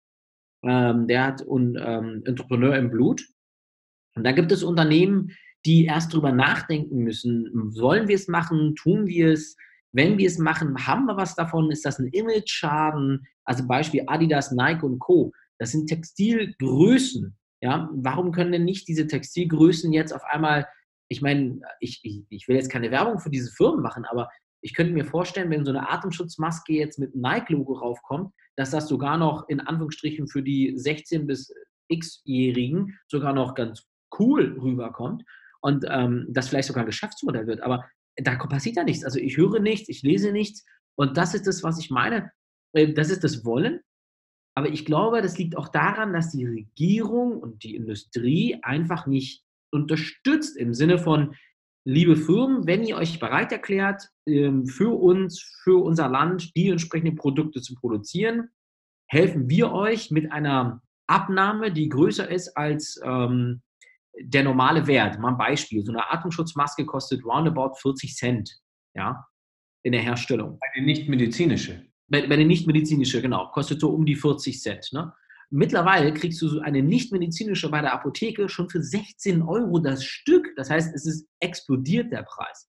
Ähm, 0.64 1.08
der 1.08 1.26
hat 1.26 1.42
einen 1.42 1.78
ähm, 1.78 2.24
Entrepreneur 2.26 2.76
im 2.76 2.92
Blut. 2.92 3.26
Und 4.16 4.24
da 4.24 4.32
gibt 4.32 4.52
es 4.52 4.64
Unternehmen, 4.64 5.32
die 5.66 5.86
erst 5.86 6.14
drüber 6.14 6.32
nachdenken 6.32 7.04
müssen, 7.04 7.50
wollen 7.80 8.08
wir 8.08 8.16
es 8.16 8.28
machen, 8.28 8.76
tun 8.76 9.08
wir 9.08 9.32
es, 9.32 9.56
wenn 9.94 10.18
wir 10.18 10.28
es 10.28 10.38
machen, 10.38 10.88
haben 10.88 11.06
wir 11.06 11.18
was 11.18 11.36
davon, 11.36 11.72
ist 11.72 11.86
das 11.86 12.00
ein 12.00 12.08
Image-Schaden? 12.08 13.28
Also 13.44 13.68
Beispiel 13.68 14.04
Adidas, 14.08 14.52
Nike 14.52 14.84
und 14.84 15.00
Co. 15.00 15.32
Das 15.60 15.72
sind 15.72 15.88
Textilgrößen. 15.88 17.38
Ja? 17.62 17.90
Warum 17.94 18.32
können 18.32 18.52
denn 18.52 18.66
nicht 18.66 18.88
diese 18.88 19.08
Textilgrößen 19.08 19.92
jetzt 19.94 20.14
auf 20.14 20.24
einmal, 20.24 20.68
ich 21.10 21.22
meine, 21.22 21.60
ich, 21.80 22.00
ich, 22.04 22.24
ich 22.30 22.48
will 22.48 22.56
jetzt 22.56 22.72
keine 22.72 22.90
Werbung 22.90 23.20
für 23.20 23.30
diese 23.30 23.52
Firmen 23.52 23.82
machen, 23.82 24.06
aber 24.06 24.30
ich 24.62 24.74
könnte 24.74 24.94
mir 24.94 25.06
vorstellen, 25.06 25.50
wenn 25.50 25.66
so 25.66 25.72
eine 25.72 25.90
Atemschutzmaske 25.90 26.74
jetzt 26.74 27.00
mit 27.00 27.16
Nike-Logo 27.16 27.74
raufkommt, 27.74 28.34
dass 28.56 28.72
das 28.72 28.88
sogar 28.88 29.18
noch 29.18 29.50
in 29.50 29.60
Anführungsstrichen 29.60 30.28
für 30.28 30.44
die 30.44 30.76
16- 30.76 31.26
bis 31.26 31.54
X-Jährigen 31.88 32.98
sogar 33.08 33.34
noch 33.34 33.56
ganz 33.56 33.86
cool 34.20 34.58
rüberkommt 34.62 35.24
und 35.62 35.86
ähm, 35.88 36.28
das 36.30 36.50
vielleicht 36.50 36.68
sogar 36.68 36.84
ein 36.84 36.88
Geschäftsmodell 36.88 37.48
wird. 37.48 37.62
Aber 37.62 37.86
da 38.18 38.36
passiert 38.36 38.76
ja 38.76 38.84
nichts. 38.84 39.04
Also 39.04 39.20
ich 39.20 39.38
höre 39.38 39.60
nichts, 39.60 39.90
ich 39.90 40.02
lese 40.02 40.32
nichts 40.32 40.66
und 40.96 41.18
das 41.18 41.34
ist 41.34 41.48
das, 41.48 41.64
was 41.64 41.80
ich 41.80 41.90
meine. 41.90 42.32
Äh, 42.74 42.94
das 42.94 43.10
ist 43.10 43.24
das 43.24 43.46
Wollen. 43.46 43.82
Aber 44.56 44.68
ich 44.70 44.86
glaube, 44.86 45.22
das 45.22 45.38
liegt 45.38 45.58
auch 45.58 45.70
daran, 45.70 46.14
dass 46.14 46.32
die 46.32 46.46
Regierung 46.46 47.40
und 47.40 47.64
die 47.64 47.76
Industrie 47.76 48.60
einfach 48.64 49.08
nicht 49.08 49.46
unterstützt 49.72 50.58
im 50.58 50.74
Sinne 50.74 50.98
von, 50.98 51.36
liebe 51.86 52.16
Firmen, 52.16 52.68
wenn 52.68 52.84
ihr 52.84 52.98
euch 52.98 53.20
bereit 53.20 53.52
erklärt, 53.52 54.10
ähm, 54.28 54.66
für 54.66 55.00
uns, 55.00 55.42
für 55.64 55.84
unser 55.84 56.10
Land 56.10 56.56
die 56.56 56.70
entsprechenden 56.70 57.16
Produkte 57.16 57.62
zu 57.62 57.76
produzieren, 57.76 58.50
helfen 59.08 59.50
wir 59.50 59.72
euch 59.72 60.12
mit 60.12 60.32
einer 60.32 60.82
Abnahme, 61.08 61.72
die 61.72 61.90
größer 61.90 62.30
ist 62.30 62.56
als 62.56 63.00
ähm, 63.04 63.62
der 64.20 64.44
normale 64.44 64.86
Wert. 64.88 65.20
Mal 65.20 65.30
ein 65.30 65.38
Beispiel. 65.38 65.84
So 65.84 65.92
eine 65.92 66.10
Atemschutzmaske 66.12 66.86
kostet 66.86 67.24
roundabout 67.26 67.76
40 67.76 68.16
Cent, 68.16 68.60
ja, 68.96 69.26
in 69.84 69.94
der 69.94 70.02
Herstellung. 70.02 70.60
Eine 70.74 70.86
nicht 70.86 71.08
medizinische. 71.08 71.86
Bei, 72.08 72.28
bei 72.28 72.36
der 72.36 72.46
nicht 72.46 72.68
medizinische, 72.68 73.22
genau, 73.22 73.50
kostet 73.52 73.80
so 73.80 73.90
um 73.90 74.06
die 74.06 74.16
40 74.16 74.62
Cent. 74.62 74.90
Ne? 74.92 75.14
Mittlerweile 75.50 76.14
kriegst 76.14 76.42
du 76.42 76.48
so 76.48 76.62
eine 76.62 76.82
nicht-medizinische 76.82 77.70
bei 77.70 77.82
der 77.82 77.94
Apotheke 77.94 78.48
schon 78.48 78.70
für 78.70 78.82
16 78.82 79.42
Euro 79.42 79.80
das 79.80 80.04
Stück. 80.06 80.54
Das 80.56 80.70
heißt, 80.70 80.96
es 80.96 81.06
ist 81.06 81.28
explodiert 81.42 82.12
der 82.12 82.24
Preis. 82.24 82.70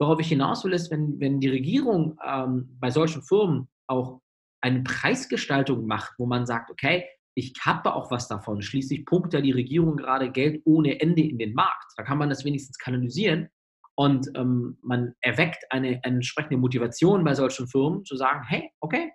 Worauf 0.00 0.20
ich 0.20 0.28
hinaus 0.28 0.64
will, 0.64 0.72
ist, 0.72 0.90
wenn, 0.90 1.18
wenn 1.18 1.40
die 1.40 1.48
Regierung 1.48 2.18
ähm, 2.24 2.76
bei 2.80 2.90
solchen 2.90 3.22
Firmen 3.22 3.68
auch 3.88 4.20
eine 4.60 4.82
Preisgestaltung 4.82 5.86
macht, 5.86 6.12
wo 6.18 6.26
man 6.26 6.46
sagt, 6.46 6.70
okay, 6.70 7.04
ich 7.34 7.54
habe 7.64 7.94
auch 7.94 8.10
was 8.10 8.28
davon. 8.28 8.62
Schließlich 8.62 9.06
pumpt 9.06 9.32
ja 9.32 9.40
die 9.40 9.52
Regierung 9.52 9.96
gerade 9.96 10.30
Geld 10.30 10.62
ohne 10.64 11.00
Ende 11.00 11.22
in 11.22 11.38
den 11.38 11.54
Markt. 11.54 11.92
Da 11.96 12.02
kann 12.02 12.18
man 12.18 12.28
das 12.28 12.44
wenigstens 12.44 12.78
kanalisieren 12.78 13.48
und 13.94 14.30
ähm, 14.34 14.78
man 14.82 15.14
erweckt 15.20 15.64
eine, 15.70 16.00
eine 16.02 16.16
entsprechende 16.16 16.56
Motivation 16.56 17.24
bei 17.24 17.34
solchen 17.34 17.68
Firmen 17.68 18.04
zu 18.04 18.16
sagen, 18.16 18.42
hey, 18.46 18.70
okay, 18.80 19.10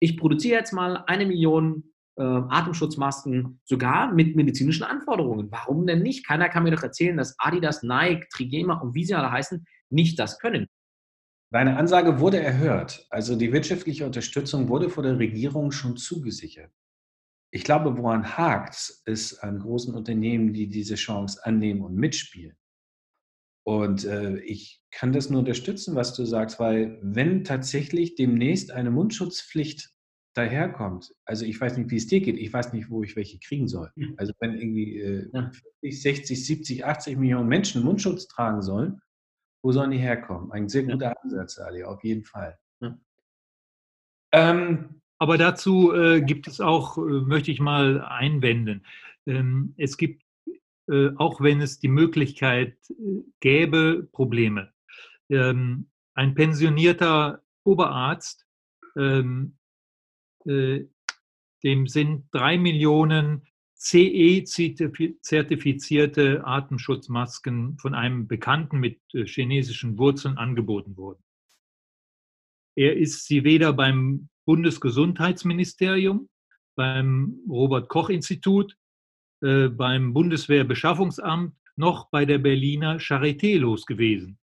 ich 0.00 0.16
produziere 0.16 0.58
jetzt 0.58 0.72
mal 0.72 1.04
eine 1.06 1.26
Million 1.26 1.92
äh, 2.16 2.22
Atemschutzmasken, 2.22 3.60
sogar 3.64 4.12
mit 4.12 4.36
medizinischen 4.36 4.84
Anforderungen. 4.84 5.50
Warum 5.50 5.86
denn 5.86 6.02
nicht? 6.02 6.26
Keiner 6.26 6.48
kann 6.48 6.62
mir 6.62 6.70
doch 6.70 6.82
erzählen, 6.82 7.16
dass 7.16 7.34
Adidas, 7.38 7.82
Nike, 7.82 8.28
Trigema 8.30 8.74
und 8.74 8.94
wie 8.94 9.04
sie 9.04 9.14
alle 9.14 9.30
heißen, 9.30 9.64
nicht 9.90 10.18
das 10.18 10.38
können. 10.38 10.66
Deine 11.50 11.76
Ansage 11.76 12.20
wurde 12.20 12.40
erhört. 12.40 13.06
Also 13.10 13.36
die 13.36 13.52
wirtschaftliche 13.52 14.06
Unterstützung 14.06 14.68
wurde 14.68 14.90
vor 14.90 15.02
der 15.02 15.18
Regierung 15.18 15.70
schon 15.70 15.96
zugesichert. 15.96 16.72
Ich 17.54 17.62
glaube, 17.62 17.96
woran 17.96 18.36
hakt, 18.36 19.00
ist 19.04 19.38
an 19.38 19.60
großen 19.60 19.94
Unternehmen, 19.94 20.52
die 20.52 20.66
diese 20.66 20.96
Chance 20.96 21.38
annehmen 21.44 21.82
und 21.82 21.94
mitspielen. 21.94 22.56
Und 23.64 24.04
äh, 24.04 24.40
ich 24.40 24.82
kann 24.90 25.12
das 25.12 25.30
nur 25.30 25.38
unterstützen, 25.38 25.94
was 25.94 26.14
du 26.14 26.24
sagst, 26.24 26.58
weil 26.58 26.98
wenn 27.00 27.44
tatsächlich 27.44 28.16
demnächst 28.16 28.72
eine 28.72 28.90
Mundschutzpflicht 28.90 29.88
daherkommt, 30.34 31.14
also 31.24 31.44
ich 31.44 31.60
weiß 31.60 31.76
nicht, 31.76 31.92
wie 31.92 31.96
es 31.96 32.08
dir 32.08 32.20
geht, 32.20 32.38
ich 32.38 32.52
weiß 32.52 32.72
nicht, 32.72 32.90
wo 32.90 33.04
ich 33.04 33.14
welche 33.14 33.38
kriegen 33.38 33.68
soll. 33.68 33.88
Hm. 33.94 34.14
Also 34.16 34.32
wenn 34.40 34.54
irgendwie 34.54 34.98
äh, 34.98 35.30
ja. 35.32 35.52
50, 35.80 36.02
60, 36.02 36.46
70, 36.46 36.84
80 36.84 37.16
Millionen 37.18 37.48
Menschen 37.48 37.84
Mundschutz 37.84 38.26
tragen 38.26 38.62
sollen, 38.62 39.00
wo 39.62 39.70
sollen 39.70 39.92
die 39.92 39.98
herkommen? 39.98 40.50
Ein 40.50 40.68
sehr 40.68 40.82
guter. 40.82 41.14
Ansatz, 41.22 41.60
Ali, 41.60 41.84
auf 41.84 42.02
jeden 42.02 42.24
Fall. 42.24 42.58
Ja. 42.80 42.98
Ähm, 44.32 45.02
Aber 45.24 45.38
dazu 45.38 45.94
äh, 45.94 46.20
gibt 46.20 46.46
es 46.48 46.60
auch, 46.60 46.98
äh, 46.98 47.00
möchte 47.00 47.50
ich 47.50 47.58
mal 47.58 48.02
einwenden, 48.02 48.84
ähm, 49.24 49.72
es 49.78 49.96
gibt, 49.96 50.22
äh, 50.86 51.12
auch 51.16 51.40
wenn 51.40 51.62
es 51.62 51.78
die 51.78 51.88
Möglichkeit 51.88 52.76
äh, 52.90 53.22
gäbe, 53.40 54.06
Probleme. 54.12 54.70
Ähm, 55.30 55.88
ein 56.12 56.34
pensionierter 56.34 57.42
Oberarzt 57.64 58.46
ähm, 58.98 59.56
äh, 60.44 60.84
dem 61.62 61.86
sind 61.86 62.26
drei 62.30 62.58
Millionen 62.58 63.46
CE-zertifizierte 63.76 66.46
Atemschutzmasken 66.46 67.78
von 67.78 67.94
einem 67.94 68.28
Bekannten 68.28 68.78
mit 68.78 69.00
äh, 69.14 69.24
chinesischen 69.24 69.96
Wurzeln 69.96 70.36
angeboten 70.36 70.98
worden. 70.98 71.23
Er 72.76 72.96
ist 72.96 73.26
sie 73.26 73.44
weder 73.44 73.72
beim 73.72 74.28
Bundesgesundheitsministerium, 74.46 76.28
beim 76.76 77.40
Robert 77.48 77.88
Koch 77.88 78.10
Institut, 78.10 78.76
äh, 79.42 79.68
beim 79.68 80.12
Bundeswehrbeschaffungsamt 80.12 81.54
noch 81.76 82.10
bei 82.10 82.24
der 82.24 82.38
Berliner 82.38 82.98
Charité 82.98 83.58
los 83.58 83.86
gewesen. 83.86 84.38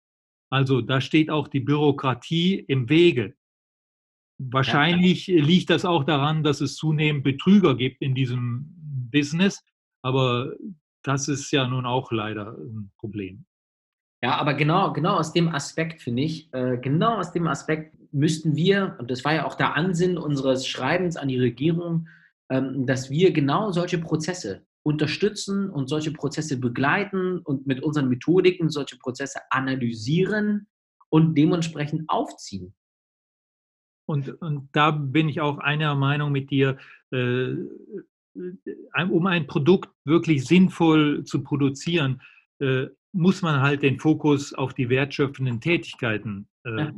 Also 0.51 0.81
da 0.81 0.99
steht 0.99 1.29
auch 1.29 1.47
die 1.47 1.59
Bürokratie 1.59 2.55
im 2.55 2.89
Wege. 2.89 3.35
Wahrscheinlich 4.39 5.27
ja. 5.27 5.43
liegt 5.43 5.69
das 5.69 5.85
auch 5.85 6.05
daran, 6.05 6.43
dass 6.43 6.61
es 6.61 6.75
zunehmend 6.75 7.23
Betrüger 7.23 7.75
gibt 7.75 8.01
in 8.01 8.15
diesem 8.15 8.73
Business, 9.11 9.63
aber 10.01 10.53
das 11.03 11.27
ist 11.27 11.51
ja 11.51 11.67
nun 11.67 11.85
auch 11.85 12.11
leider 12.11 12.57
ein 12.57 12.91
Problem. 12.97 13.45
Ja, 14.21 14.35
aber 14.35 14.53
genau, 14.53 14.91
genau 14.91 15.15
aus 15.15 15.31
dem 15.31 15.47
Aspekt 15.49 16.01
finde 16.01 16.23
ich, 16.23 16.53
äh, 16.53 16.77
genau 16.77 17.17
aus 17.19 17.31
dem 17.31 17.47
Aspekt 17.47 17.95
müssten 18.11 18.55
wir, 18.55 18.95
und 18.99 19.09
das 19.09 19.23
war 19.23 19.33
ja 19.33 19.45
auch 19.45 19.55
der 19.55 19.75
Ansinn 19.75 20.17
unseres 20.17 20.67
Schreibens 20.67 21.15
an 21.15 21.29
die 21.29 21.39
Regierung, 21.39 22.07
ähm, 22.49 22.85
dass 22.85 23.09
wir 23.09 23.31
genau 23.31 23.71
solche 23.71 23.97
Prozesse 23.97 24.65
unterstützen 24.83 25.69
und 25.69 25.87
solche 25.87 26.11
Prozesse 26.11 26.57
begleiten 26.59 27.39
und 27.39 27.67
mit 27.67 27.81
unseren 27.81 28.09
Methodiken 28.09 28.69
solche 28.69 28.97
Prozesse 28.97 29.39
analysieren 29.51 30.67
und 31.09 31.35
dementsprechend 31.37 32.09
aufziehen. 32.09 32.73
Und, 34.05 34.29
und 34.41 34.69
da 34.71 34.91
bin 34.91 35.29
ich 35.29 35.39
auch 35.39 35.59
einer 35.59 35.95
Meinung 35.95 36.31
mit 36.31 36.49
dir, 36.49 36.77
äh, 37.11 37.53
um 38.33 39.27
ein 39.27 39.47
Produkt 39.47 39.89
wirklich 40.03 40.45
sinnvoll 40.45 41.23
zu 41.25 41.43
produzieren, 41.43 42.21
äh, 42.59 42.87
muss 43.11 43.41
man 43.41 43.61
halt 43.61 43.81
den 43.81 43.99
Fokus 43.99 44.53
auf 44.53 44.73
die 44.73 44.89
wertschöpfenden 44.89 45.61
Tätigkeiten 45.61 46.47
äh, 46.63 46.77
ja. 46.77 46.93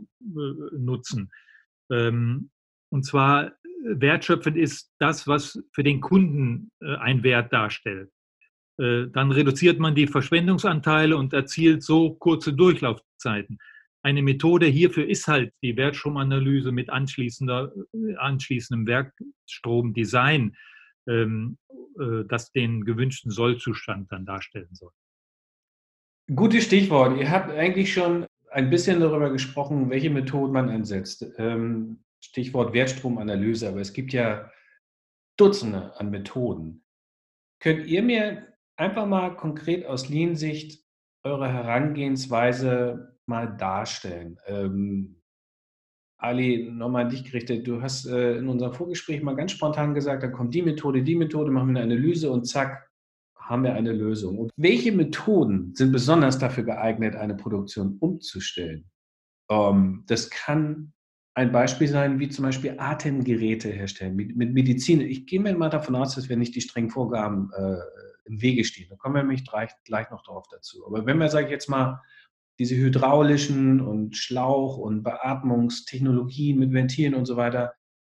nutzen. 0.77 1.31
Ähm, 1.91 2.49
und 2.89 3.03
zwar 3.03 3.53
wertschöpfend 3.83 4.57
ist 4.57 4.91
das, 4.99 5.27
was 5.27 5.61
für 5.73 5.83
den 5.83 6.01
Kunden 6.01 6.71
äh, 6.81 6.95
einen 6.95 7.23
Wert 7.23 7.51
darstellt. 7.53 8.09
Äh, 8.77 9.07
dann 9.11 9.31
reduziert 9.31 9.79
man 9.79 9.95
die 9.95 10.07
Verschwendungsanteile 10.07 11.17
und 11.17 11.33
erzielt 11.33 11.83
so 11.83 12.13
kurze 12.15 12.53
Durchlaufzeiten. 12.53 13.57
Eine 14.03 14.23
Methode 14.23 14.65
hierfür 14.65 15.07
ist 15.07 15.27
halt 15.27 15.53
die 15.61 15.77
Wertstromanalyse 15.77 16.71
mit 16.71 16.89
anschließender, 16.89 17.71
äh, 17.93 18.15
anschließendem 18.15 18.87
Werkstromdesign, 18.87 20.55
ähm, 21.07 21.57
das 22.29 22.51
den 22.53 22.85
gewünschten 22.85 23.31
Sollzustand 23.31 24.09
dann 24.11 24.25
darstellen 24.25 24.69
soll. 24.71 24.91
Gutes 26.35 26.63
Stichwort. 26.63 27.19
Ihr 27.19 27.29
habt 27.29 27.51
eigentlich 27.51 27.91
schon 27.91 28.25
ein 28.51 28.69
bisschen 28.69 29.01
darüber 29.01 29.31
gesprochen, 29.31 29.89
welche 29.89 30.09
Methoden 30.09 30.53
man 30.53 30.69
einsetzt. 30.69 31.25
Ähm, 31.37 32.03
Stichwort 32.21 32.73
Wertstromanalyse, 32.73 33.67
aber 33.67 33.81
es 33.81 33.91
gibt 33.91 34.13
ja 34.13 34.49
Dutzende 35.37 35.99
an 35.99 36.09
Methoden. 36.09 36.83
Könnt 37.59 37.85
ihr 37.87 38.01
mir 38.01 38.47
einfach 38.77 39.07
mal 39.07 39.35
konkret 39.35 39.85
aus 39.85 40.07
Lean-Sicht 40.07 40.85
eure 41.23 41.51
Herangehensweise 41.51 43.17
mal 43.25 43.57
darstellen? 43.57 44.37
Ähm, 44.45 45.21
Ali, 46.17 46.69
nochmal 46.71 47.05
an 47.05 47.09
dich 47.09 47.25
gerichtet. 47.25 47.67
Du 47.67 47.81
hast 47.81 48.05
äh, 48.05 48.37
in 48.37 48.47
unserem 48.47 48.73
Vorgespräch 48.73 49.21
mal 49.21 49.35
ganz 49.35 49.51
spontan 49.51 49.93
gesagt, 49.93 50.23
da 50.23 50.27
kommt 50.27 50.53
die 50.53 50.61
Methode, 50.61 51.03
die 51.03 51.15
Methode, 51.15 51.51
machen 51.51 51.73
wir 51.73 51.81
eine 51.81 51.93
Analyse 51.93 52.31
und 52.31 52.45
zack, 52.45 52.90
haben 53.51 53.65
wir 53.65 53.73
eine 53.73 53.91
Lösung. 53.91 54.37
Und 54.37 54.51
welche 54.55 54.93
Methoden 54.93 55.75
sind 55.75 55.91
besonders 55.91 56.39
dafür 56.39 56.63
geeignet, 56.63 57.17
eine 57.17 57.35
Produktion 57.35 57.97
umzustellen? 57.99 58.89
Ähm, 59.49 60.05
das 60.07 60.29
kann 60.29 60.93
ein 61.33 61.51
Beispiel 61.51 61.89
sein, 61.89 62.19
wie 62.19 62.29
zum 62.29 62.45
Beispiel 62.45 62.75
Atemgeräte 62.77 63.69
herstellen 63.69 64.15
mit, 64.15 64.37
mit 64.37 64.53
Medizin. 64.53 65.01
Ich 65.01 65.25
gehe 65.25 65.41
mir 65.41 65.53
mal 65.55 65.69
davon 65.69 65.95
aus, 65.97 66.15
dass 66.15 66.29
wir 66.29 66.37
nicht 66.37 66.55
die 66.55 66.61
strengen 66.61 66.89
Vorgaben 66.89 67.51
äh, 67.53 67.75
im 68.23 68.41
Wege 68.41 68.63
stehen. 68.63 68.87
Da 68.89 68.95
kommen 68.95 69.15
wir 69.15 69.23
nämlich 69.23 69.45
gleich, 69.45 69.71
gleich 69.83 70.09
noch 70.11 70.23
darauf 70.23 70.47
dazu. 70.49 70.85
Aber 70.87 71.05
wenn 71.05 71.17
wir, 71.17 71.27
sage 71.27 71.47
ich 71.47 71.51
jetzt 71.51 71.69
mal, 71.69 72.01
diese 72.57 72.77
hydraulischen 72.77 73.81
und 73.81 74.15
Schlauch- 74.15 74.77
und 74.77 75.03
Beatmungstechnologien 75.03 76.57
mit 76.57 76.71
Ventilen 76.71 77.15
und 77.15 77.25
so 77.25 77.35
weiter, 77.35 77.73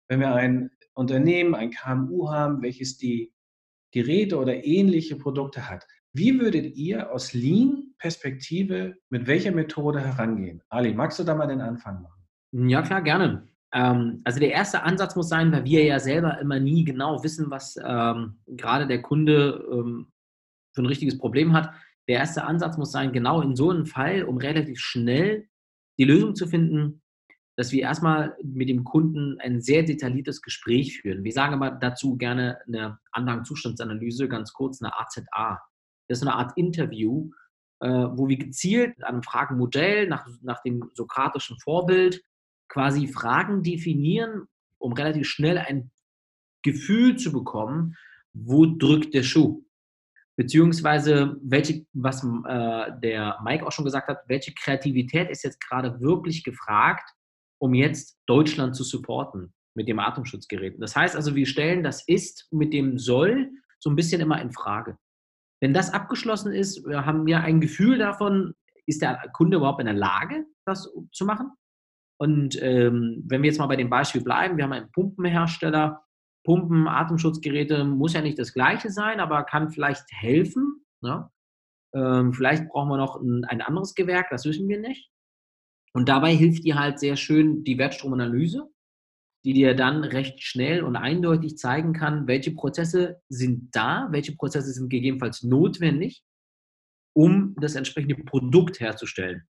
wenn 0.07 0.21
wir 0.21 0.33
ein 0.33 0.71
Unternehmen, 0.93 1.55
ein 1.55 1.71
KMU 1.71 2.29
haben, 2.31 2.61
welches 2.61 2.97
die 2.97 3.34
Geräte 3.95 4.37
oder 4.37 4.65
ähnliche 4.65 5.15
Produkte 5.15 5.69
hat, 5.69 5.87
wie 6.13 6.37
würdet 6.37 6.75
ihr 6.75 7.11
aus 7.13 7.33
Lean-Perspektive 7.33 8.97
mit 9.09 9.25
welcher 9.25 9.51
Methode 9.51 10.01
herangehen? 10.01 10.61
Ali, 10.67 10.93
magst 10.93 11.17
du 11.17 11.23
da 11.23 11.33
mal 11.33 11.47
den 11.47 11.61
Anfang 11.61 12.01
machen? 12.01 12.69
Ja, 12.69 12.81
klar, 12.81 13.01
gerne. 13.01 13.47
Ähm, 13.73 14.21
also 14.25 14.39
der 14.41 14.51
erste 14.51 14.83
Ansatz 14.83 15.15
muss 15.15 15.29
sein, 15.29 15.51
weil 15.53 15.63
wir 15.63 15.85
ja 15.85 15.99
selber 15.99 16.39
immer 16.41 16.59
nie 16.59 16.83
genau 16.83 17.23
wissen, 17.23 17.49
was 17.49 17.77
ähm, 17.81 18.37
gerade 18.47 18.85
der 18.85 19.01
Kunde 19.01 19.65
ähm, 19.71 20.11
für 20.73 20.81
ein 20.81 20.87
richtiges 20.87 21.17
Problem 21.17 21.53
hat. 21.53 21.73
Der 22.09 22.17
erste 22.17 22.43
Ansatz 22.43 22.77
muss 22.77 22.91
sein, 22.91 23.13
genau 23.13 23.41
in 23.41 23.55
so 23.55 23.69
einem 23.69 23.85
Fall, 23.85 24.23
um 24.23 24.37
relativ 24.37 24.79
schnell 24.79 25.47
die 25.97 26.03
Lösung 26.03 26.35
zu 26.35 26.47
finden, 26.47 27.01
dass 27.55 27.71
wir 27.71 27.81
erstmal 27.81 28.35
mit 28.43 28.69
dem 28.69 28.83
Kunden 28.83 29.39
ein 29.39 29.61
sehr 29.61 29.83
detailliertes 29.83 30.41
Gespräch 30.41 30.99
führen. 30.99 31.23
Wir 31.23 31.31
sagen 31.31 31.53
aber 31.53 31.71
dazu 31.71 32.17
gerne 32.17 32.59
eine 32.67 32.99
Anlagenzustandsanalyse, 33.11 34.27
ganz 34.27 34.51
kurz 34.53 34.81
eine 34.81 34.97
AZA. 34.97 35.61
Das 36.07 36.19
ist 36.19 36.27
eine 36.27 36.35
Art 36.35 36.57
Interview, 36.57 37.31
äh, 37.79 37.87
wo 37.87 38.27
wir 38.27 38.37
gezielt 38.37 39.01
an 39.03 39.15
einem 39.15 39.23
Fragenmodell 39.23 40.07
nach, 40.07 40.27
nach 40.41 40.61
dem 40.63 40.89
sokratischen 40.93 41.57
Vorbild 41.59 42.21
quasi 42.67 43.07
Fragen 43.07 43.63
definieren, 43.63 44.47
um 44.77 44.93
relativ 44.93 45.27
schnell 45.27 45.57
ein 45.57 45.91
Gefühl 46.61 47.15
zu 47.15 47.31
bekommen, 47.31 47.95
wo 48.33 48.65
drückt 48.65 49.13
der 49.13 49.23
Schuh? 49.23 49.63
Beziehungsweise, 50.35 51.37
welche, 51.41 51.85
was 51.93 52.21
äh, 52.23 52.91
der 52.99 53.39
Mike 53.43 53.65
auch 53.65 53.71
schon 53.71 53.85
gesagt 53.85 54.09
hat, 54.09 54.23
welche 54.27 54.53
Kreativität 54.53 55.29
ist 55.29 55.43
jetzt 55.43 55.61
gerade 55.61 56.01
wirklich 56.01 56.43
gefragt, 56.43 57.14
um 57.59 57.73
jetzt 57.73 58.17
Deutschland 58.25 58.75
zu 58.75 58.83
supporten 58.83 59.53
mit 59.75 59.87
dem 59.87 59.99
Atemschutzgerät. 59.99 60.75
Das 60.79 60.95
heißt 60.95 61.15
also, 61.15 61.35
wir 61.35 61.45
stellen 61.45 61.83
das 61.83 62.07
Ist 62.07 62.47
mit 62.51 62.73
dem 62.73 62.97
Soll 62.97 63.51
so 63.79 63.89
ein 63.89 63.95
bisschen 63.95 64.21
immer 64.21 64.41
in 64.41 64.51
Frage. 64.51 64.97
Wenn 65.61 65.73
das 65.73 65.93
abgeschlossen 65.93 66.53
ist, 66.53 66.85
haben 66.85 67.25
wir 67.25 67.41
ein 67.41 67.61
Gefühl 67.61 67.97
davon, 67.97 68.53
ist 68.85 69.01
der 69.01 69.29
Kunde 69.33 69.57
überhaupt 69.57 69.79
in 69.79 69.87
der 69.87 69.95
Lage, 69.95 70.45
das 70.65 70.91
zu 71.11 71.25
machen? 71.25 71.51
Und 72.17 72.61
ähm, 72.61 73.23
wenn 73.27 73.41
wir 73.41 73.49
jetzt 73.49 73.59
mal 73.59 73.67
bei 73.67 73.75
dem 73.75 73.89
Beispiel 73.89 74.21
bleiben, 74.23 74.57
wir 74.57 74.63
haben 74.63 74.73
einen 74.73 74.91
Pumpenhersteller. 74.91 76.01
Pumpen, 76.45 76.87
Atemschutzgeräte 76.87 77.83
muss 77.83 78.13
ja 78.13 78.21
nicht 78.21 78.37
das 78.37 78.53
gleiche 78.53 78.91
sein, 78.91 79.19
aber 79.19 79.43
kann 79.43 79.71
vielleicht 79.71 80.05
helfen. 80.11 80.85
Ne? 81.01 81.29
Ähm, 81.93 82.33
vielleicht 82.33 82.69
brauchen 82.69 82.89
wir 82.89 82.97
noch 82.97 83.19
ein, 83.19 83.43
ein, 83.45 83.61
anderes 83.61 83.95
Gewerk, 83.95 84.29
das 84.29 84.45
wissen 84.45 84.67
wir 84.67 84.79
nicht. 84.79 85.09
Und 85.95 86.09
dabei 86.09 86.35
hilft 86.35 86.65
dir 86.65 86.75
halt 86.75 86.99
sehr 86.99 87.15
schön 87.15 87.63
die 87.63 87.77
Wertstromanalyse, 87.77 88.69
die 89.45 89.53
dir 89.53 89.75
dann 89.75 90.03
recht 90.03 90.43
schnell 90.43 90.83
und 90.83 90.97
eindeutig 90.97 91.57
zeigen 91.57 91.93
kann, 91.93 92.27
welche 92.27 92.51
Prozesse 92.51 93.21
sind 93.29 93.73
da, 93.73 94.09
welche 94.11 94.35
Prozesse 94.35 94.73
sind 94.73 94.89
gegebenenfalls 94.89 95.43
notwendig, 95.43 96.21
um 97.15 97.55
das 97.61 97.75
entsprechende 97.75 98.15
Produkt 98.15 98.81
herzustellen. 98.81 99.47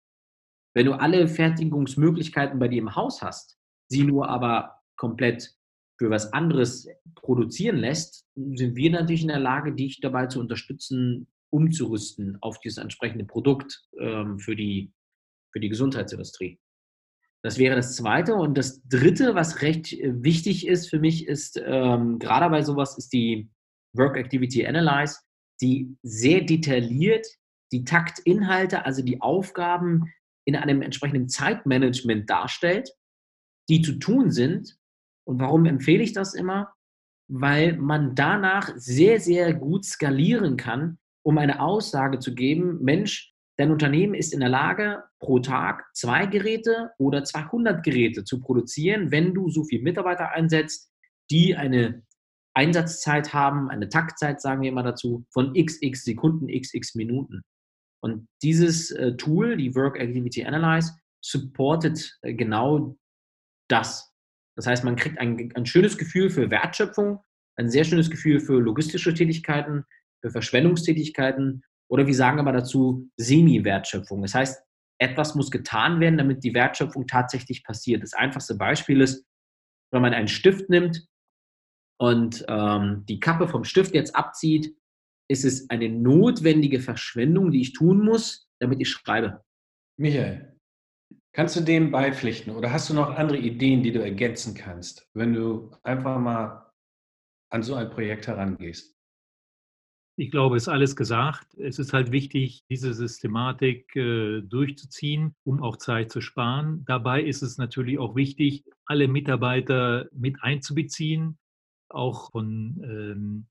Wenn 0.75 0.85
du 0.85 0.93
alle 0.93 1.27
Fertigungsmöglichkeiten 1.27 2.59
bei 2.59 2.67
dir 2.67 2.79
im 2.79 2.95
Haus 2.95 3.23
hast, 3.23 3.57
sie 3.89 4.03
nur 4.03 4.29
aber 4.29 4.81
komplett 4.97 5.51
für 5.97 6.11
was 6.11 6.31
anderes 6.31 6.87
produzieren 7.15 7.77
lässt, 7.77 8.27
sind 8.35 8.75
wir 8.75 8.91
natürlich 8.91 9.23
in 9.23 9.29
der 9.29 9.39
Lage, 9.39 9.73
dich 9.73 9.99
dabei 9.99 10.27
zu 10.27 10.39
unterstützen, 10.41 11.27
umzurüsten 11.49 12.37
auf 12.41 12.59
dieses 12.59 12.77
entsprechende 12.77 13.25
Produkt 13.25 13.87
ähm, 13.99 14.37
für, 14.37 14.55
die, 14.55 14.93
für 15.55 15.61
die 15.61 15.69
Gesundheitsindustrie. 15.69 16.59
Das 17.41 17.57
wäre 17.57 17.77
das 17.77 17.95
Zweite. 17.95 18.35
Und 18.35 18.57
das 18.57 18.83
Dritte, 18.89 19.35
was 19.35 19.61
recht 19.61 19.93
äh, 19.93 20.21
wichtig 20.21 20.67
ist 20.67 20.89
für 20.89 20.99
mich, 20.99 21.27
ist 21.29 21.61
ähm, 21.63 22.19
gerade 22.19 22.49
bei 22.49 22.61
sowas, 22.61 22.97
ist 22.97 23.13
die 23.13 23.49
Work 23.93 24.17
Activity 24.17 24.67
Analyze, 24.67 25.19
die 25.61 25.95
sehr 26.03 26.41
detailliert 26.41 27.25
die 27.71 27.85
Taktinhalte, 27.85 28.85
also 28.85 29.01
die 29.01 29.21
Aufgaben 29.21 30.11
in 30.45 30.57
einem 30.57 30.81
entsprechenden 30.81 31.29
Zeitmanagement 31.29 32.29
darstellt, 32.29 32.91
die 33.69 33.81
zu 33.81 33.93
tun 33.93 34.31
sind. 34.31 34.77
Und 35.25 35.39
warum 35.39 35.65
empfehle 35.65 36.03
ich 36.03 36.11
das 36.11 36.33
immer? 36.33 36.73
Weil 37.31 37.77
man 37.77 38.13
danach 38.13 38.71
sehr, 38.75 39.21
sehr 39.21 39.53
gut 39.53 39.85
skalieren 39.85 40.57
kann, 40.57 40.99
um 41.23 41.37
eine 41.37 41.61
Aussage 41.61 42.19
zu 42.19 42.35
geben, 42.35 42.83
Mensch, 42.83 43.34
dein 43.57 43.71
Unternehmen 43.71 44.13
ist 44.13 44.33
in 44.33 44.39
der 44.39 44.49
Lage, 44.49 45.03
pro 45.19 45.39
Tag 45.39 45.85
zwei 45.93 46.25
Geräte 46.25 46.91
oder 46.97 47.23
200 47.23 47.83
Geräte 47.83 48.23
zu 48.23 48.39
produzieren, 48.39 49.11
wenn 49.11 49.33
du 49.33 49.49
so 49.49 49.63
viele 49.63 49.83
Mitarbeiter 49.83 50.31
einsetzt, 50.31 50.91
die 51.31 51.55
eine 51.55 52.03
Einsatzzeit 52.53 53.33
haben, 53.33 53.69
eine 53.69 53.89
Taktzeit, 53.89 54.41
sagen 54.41 54.61
wir 54.61 54.69
immer 54.69 54.83
dazu, 54.83 55.25
von 55.31 55.53
xx 55.53 56.03
Sekunden, 56.03 56.47
xx 56.47 56.95
Minuten. 56.95 57.41
Und 58.01 58.27
dieses 58.43 58.91
äh, 58.91 59.15
Tool, 59.17 59.57
die 59.57 59.75
Work 59.75 59.99
Activity 59.99 60.45
Analyze, 60.45 60.93
supportet 61.21 62.17
äh, 62.21 62.33
genau 62.33 62.97
das. 63.67 64.13
Das 64.55 64.67
heißt, 64.67 64.83
man 64.83 64.95
kriegt 64.95 65.17
ein, 65.19 65.51
ein 65.55 65.65
schönes 65.65 65.97
Gefühl 65.97 66.29
für 66.29 66.49
Wertschöpfung, 66.49 67.19
ein 67.57 67.69
sehr 67.69 67.83
schönes 67.83 68.09
Gefühl 68.09 68.39
für 68.39 68.59
logistische 68.59 69.13
Tätigkeiten, 69.13 69.85
für 70.21 70.29
Verschwendungstätigkeiten 70.29 71.63
oder 71.89 72.07
wir 72.07 72.15
sagen 72.15 72.39
aber 72.39 72.51
dazu 72.51 73.09
Semi-Wertschöpfung. 73.17 74.21
Das 74.21 74.33
heißt, 74.33 74.63
etwas 74.99 75.35
muss 75.35 75.51
getan 75.51 75.99
werden, 75.99 76.17
damit 76.17 76.43
die 76.43 76.53
Wertschöpfung 76.53 77.07
tatsächlich 77.07 77.63
passiert. 77.63 78.03
Das 78.03 78.13
einfachste 78.13 78.55
Beispiel 78.55 79.01
ist, 79.01 79.25
wenn 79.91 80.01
man 80.01 80.13
einen 80.13 80.27
Stift 80.27 80.69
nimmt 80.69 81.07
und 81.99 82.45
ähm, 82.47 83.05
die 83.07 83.19
Kappe 83.19 83.47
vom 83.47 83.63
Stift 83.63 83.93
jetzt 83.93 84.15
abzieht, 84.15 84.75
ist 85.29 85.45
es 85.45 85.69
eine 85.69 85.89
notwendige 85.89 86.79
Verschwendung, 86.79 87.51
die 87.51 87.61
ich 87.61 87.73
tun 87.73 88.03
muss, 88.03 88.47
damit 88.59 88.79
ich 88.79 88.89
schreibe. 88.89 89.43
Michael, 89.97 90.57
kannst 91.33 91.55
du 91.55 91.61
dem 91.61 91.91
beipflichten 91.91 92.55
oder 92.55 92.71
hast 92.71 92.89
du 92.89 92.93
noch 92.93 93.09
andere 93.09 93.37
Ideen, 93.37 93.83
die 93.83 93.91
du 93.91 94.01
ergänzen 94.01 94.53
kannst, 94.53 95.09
wenn 95.13 95.33
du 95.33 95.71
einfach 95.83 96.19
mal 96.19 96.71
an 97.51 97.63
so 97.63 97.75
ein 97.75 97.89
Projekt 97.89 98.27
herangehst? 98.27 98.94
Ich 100.17 100.31
glaube, 100.31 100.55
es 100.55 100.63
ist 100.63 100.69
alles 100.69 100.95
gesagt. 100.95 101.45
Es 101.57 101.77
ist 101.77 101.91
halt 101.91 102.11
wichtig, 102.11 102.63
diese 102.69 102.93
Systematik 102.93 103.93
äh, 103.97 104.41
durchzuziehen, 104.41 105.35
um 105.43 105.61
auch 105.61 105.75
Zeit 105.75 106.11
zu 106.11 106.21
sparen. 106.21 106.85
Dabei 106.87 107.21
ist 107.21 107.41
es 107.41 107.57
natürlich 107.57 107.99
auch 107.99 108.15
wichtig, 108.15 108.63
alle 108.85 109.09
Mitarbeiter 109.09 110.07
mit 110.13 110.41
einzubeziehen, 110.41 111.37
auch 111.89 112.31
von 112.31 112.81
ähm, 112.83 113.47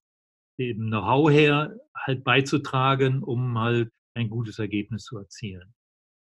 dem 0.59 0.87
Know-how 0.87 1.31
her 1.31 1.77
halt 1.94 2.24
beizutragen, 2.24 3.22
um 3.22 3.59
halt 3.59 3.90
ein 4.14 4.31
gutes 4.31 4.59
Ergebnis 4.59 5.05
zu 5.05 5.18
erzielen. 5.18 5.74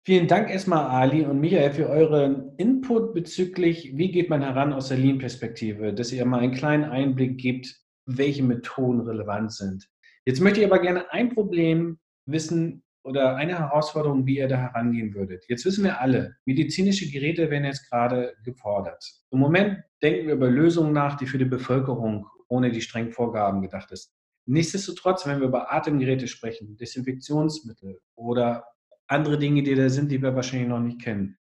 Vielen 0.05 0.27
Dank 0.27 0.49
erstmal, 0.49 0.85
Ali 0.85 1.25
und 1.25 1.39
Michael, 1.39 1.71
für 1.71 1.89
euren 1.89 2.55
Input 2.57 3.13
bezüglich, 3.13 3.97
wie 3.97 4.11
geht 4.11 4.29
man 4.29 4.41
heran 4.41 4.73
aus 4.73 4.89
der 4.89 4.97
Lean-Perspektive, 4.97 5.93
dass 5.93 6.11
ihr 6.11 6.25
mal 6.25 6.41
einen 6.41 6.53
kleinen 6.53 6.83
Einblick 6.83 7.39
gebt, 7.39 7.81
welche 8.05 8.43
Methoden 8.43 9.01
relevant 9.01 9.51
sind. 9.51 9.89
Jetzt 10.25 10.41
möchte 10.41 10.59
ich 10.59 10.65
aber 10.65 10.79
gerne 10.79 11.11
ein 11.11 11.29
Problem 11.33 11.99
wissen 12.25 12.83
oder 13.03 13.35
eine 13.35 13.59
Herausforderung, 13.59 14.25
wie 14.25 14.39
ihr 14.39 14.47
da 14.47 14.57
herangehen 14.57 15.13
würdet. 15.13 15.45
Jetzt 15.47 15.65
wissen 15.65 15.83
wir 15.83 16.01
alle, 16.01 16.35
medizinische 16.45 17.09
Geräte 17.09 17.51
werden 17.51 17.65
jetzt 17.65 17.87
gerade 17.89 18.33
gefordert. 18.43 19.05
Im 19.29 19.39
Moment 19.39 19.83
denken 20.01 20.27
wir 20.27 20.33
über 20.33 20.49
Lösungen 20.49 20.93
nach, 20.93 21.15
die 21.15 21.27
für 21.27 21.37
die 21.37 21.45
Bevölkerung 21.45 22.27
ohne 22.47 22.71
die 22.71 22.81
strengen 22.81 23.11
Vorgaben 23.11 23.61
gedacht 23.61 23.91
ist. 23.91 24.11
Nichtsdestotrotz, 24.47 25.25
wenn 25.27 25.39
wir 25.39 25.47
über 25.47 25.71
Atemgeräte 25.71 26.27
sprechen, 26.27 26.77
Desinfektionsmittel 26.77 27.99
oder 28.15 28.65
andere 29.07 29.37
Dinge, 29.37 29.61
die 29.63 29.75
da 29.75 29.89
sind, 29.89 30.11
die 30.11 30.21
wir 30.21 30.35
wahrscheinlich 30.35 30.69
noch 30.69 30.79
nicht 30.79 31.01
kennen, 31.01 31.37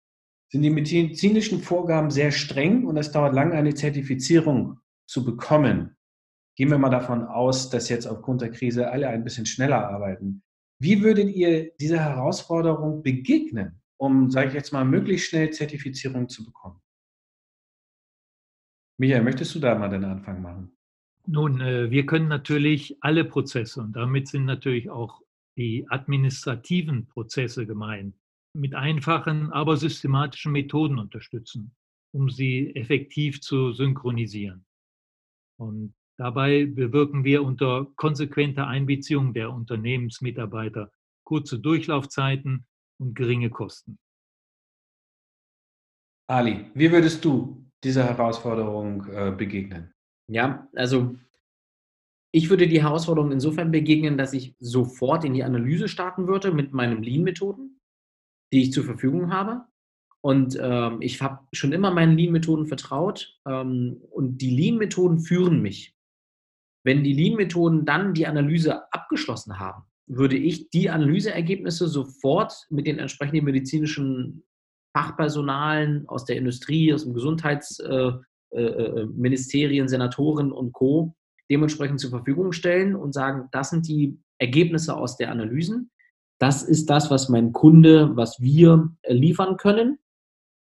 sind 0.50 0.62
die 0.62 0.70
medizinischen 0.70 1.60
Vorgaben 1.60 2.10
sehr 2.10 2.32
streng 2.32 2.84
und 2.86 2.96
es 2.96 3.12
dauert 3.12 3.34
lange, 3.34 3.54
eine 3.54 3.74
Zertifizierung 3.74 4.80
zu 5.06 5.24
bekommen. 5.24 5.96
Gehen 6.60 6.68
wir 6.68 6.76
mal 6.76 6.90
davon 6.90 7.24
aus, 7.24 7.70
dass 7.70 7.88
jetzt 7.88 8.06
aufgrund 8.06 8.42
der 8.42 8.50
Krise 8.50 8.90
alle 8.90 9.08
ein 9.08 9.24
bisschen 9.24 9.46
schneller 9.46 9.88
arbeiten. 9.88 10.42
Wie 10.78 11.02
würdet 11.02 11.34
ihr 11.34 11.70
dieser 11.80 12.00
Herausforderung 12.00 13.02
begegnen, 13.02 13.80
um, 13.96 14.30
sage 14.30 14.48
ich 14.48 14.52
jetzt 14.52 14.70
mal, 14.70 14.84
möglichst 14.84 15.30
schnell 15.30 15.48
Zertifizierung 15.48 16.28
zu 16.28 16.44
bekommen? 16.44 16.78
Michael, 18.98 19.22
möchtest 19.22 19.54
du 19.54 19.58
da 19.58 19.74
mal 19.74 19.88
den 19.88 20.04
Anfang 20.04 20.42
machen? 20.42 20.76
Nun, 21.26 21.62
äh, 21.62 21.90
wir 21.90 22.04
können 22.04 22.28
natürlich 22.28 22.98
alle 23.00 23.24
Prozesse 23.24 23.80
und 23.80 23.96
damit 23.96 24.28
sind 24.28 24.44
natürlich 24.44 24.90
auch 24.90 25.22
die 25.56 25.86
administrativen 25.88 27.06
Prozesse 27.06 27.66
gemeint, 27.66 28.14
mit 28.52 28.74
einfachen, 28.74 29.50
aber 29.50 29.78
systematischen 29.78 30.52
Methoden 30.52 30.98
unterstützen, 30.98 31.74
um 32.12 32.28
sie 32.28 32.76
effektiv 32.76 33.40
zu 33.40 33.72
synchronisieren. 33.72 34.66
Und 35.58 35.94
dabei 36.20 36.66
bewirken 36.66 37.24
wir 37.24 37.42
unter 37.42 37.86
konsequenter 37.96 38.66
Einbeziehung 38.66 39.32
der 39.32 39.50
Unternehmensmitarbeiter 39.50 40.92
kurze 41.24 41.58
Durchlaufzeiten 41.58 42.66
und 42.98 43.14
geringe 43.14 43.48
Kosten. 43.48 43.98
Ali, 46.28 46.66
wie 46.74 46.92
würdest 46.92 47.24
du 47.24 47.64
dieser 47.82 48.04
Herausforderung 48.04 49.06
äh, 49.06 49.32
begegnen? 49.32 49.94
Ja, 50.28 50.68
also 50.74 51.16
ich 52.32 52.50
würde 52.50 52.68
die 52.68 52.82
Herausforderung 52.82 53.32
insofern 53.32 53.70
begegnen, 53.70 54.18
dass 54.18 54.34
ich 54.34 54.54
sofort 54.60 55.24
in 55.24 55.32
die 55.32 55.42
Analyse 55.42 55.88
starten 55.88 56.28
würde 56.28 56.52
mit 56.52 56.74
meinen 56.74 57.02
Lean-Methoden, 57.02 57.80
die 58.52 58.62
ich 58.62 58.72
zur 58.72 58.84
Verfügung 58.84 59.32
habe. 59.32 59.64
Und 60.20 60.58
ähm, 60.60 61.00
ich 61.00 61.22
habe 61.22 61.46
schon 61.52 61.72
immer 61.72 61.90
meinen 61.90 62.18
Lean-Methoden 62.18 62.66
vertraut 62.66 63.40
ähm, 63.46 64.02
und 64.10 64.36
die 64.42 64.50
Lean-Methoden 64.50 65.20
führen 65.20 65.62
mich. 65.62 65.96
Wenn 66.84 67.04
die 67.04 67.12
Lean-Methoden 67.12 67.84
dann 67.84 68.14
die 68.14 68.26
Analyse 68.26 68.92
abgeschlossen 68.92 69.58
haben, 69.58 69.82
würde 70.06 70.36
ich 70.36 70.70
die 70.70 70.90
Analyseergebnisse 70.90 71.88
sofort 71.88 72.66
mit 72.70 72.86
den 72.86 72.98
entsprechenden 72.98 73.44
medizinischen 73.44 74.44
Fachpersonalen 74.96 76.08
aus 76.08 76.24
der 76.24 76.36
Industrie, 76.36 76.92
aus 76.92 77.04
dem 77.04 77.14
Gesundheits, 77.14 77.78
äh, 77.78 78.12
äh, 78.52 79.06
äh, 79.06 79.88
Senatoren 79.88 80.50
und 80.50 80.72
Co. 80.72 81.14
dementsprechend 81.48 82.00
zur 82.00 82.10
Verfügung 82.10 82.52
stellen 82.52 82.96
und 82.96 83.12
sagen, 83.12 83.48
das 83.52 83.70
sind 83.70 83.86
die 83.86 84.18
Ergebnisse 84.38 84.96
aus 84.96 85.16
der 85.16 85.30
Analysen. 85.30 85.90
Das 86.40 86.62
ist 86.62 86.90
das, 86.90 87.10
was 87.10 87.28
mein 87.28 87.52
Kunde, 87.52 88.16
was 88.16 88.40
wir 88.40 88.90
liefern 89.06 89.56
können. 89.56 89.98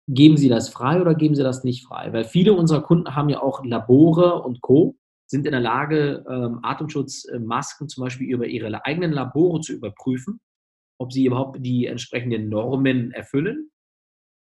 Geben 0.07 0.37
Sie 0.37 0.48
das 0.48 0.68
frei 0.68 1.01
oder 1.01 1.14
geben 1.14 1.35
Sie 1.35 1.42
das 1.42 1.64
nicht 1.64 1.87
frei? 1.87 2.12
Weil 2.12 2.25
viele 2.25 2.53
unserer 2.53 2.83
Kunden 2.83 3.16
haben 3.16 3.31
ja 3.31 3.42
auch 3.42 3.64
Labore 3.64 4.42
und 4.42 4.61
Co., 4.61 4.96
sind 5.32 5.46
in 5.46 5.52
der 5.52 5.60
Lage, 5.60 6.24
ähm, 6.28 6.60
Atemschutzmasken 6.62 7.88
zum 7.88 8.04
Beispiel 8.04 8.28
über 8.28 8.46
ihre 8.46 8.84
eigenen 8.84 9.12
Labore 9.12 9.62
zu 9.62 9.72
überprüfen, 9.72 10.40
ob 11.00 11.10
sie 11.10 11.24
überhaupt 11.24 11.64
die 11.64 11.86
entsprechenden 11.86 12.50
Normen 12.50 13.12
erfüllen. 13.12 13.70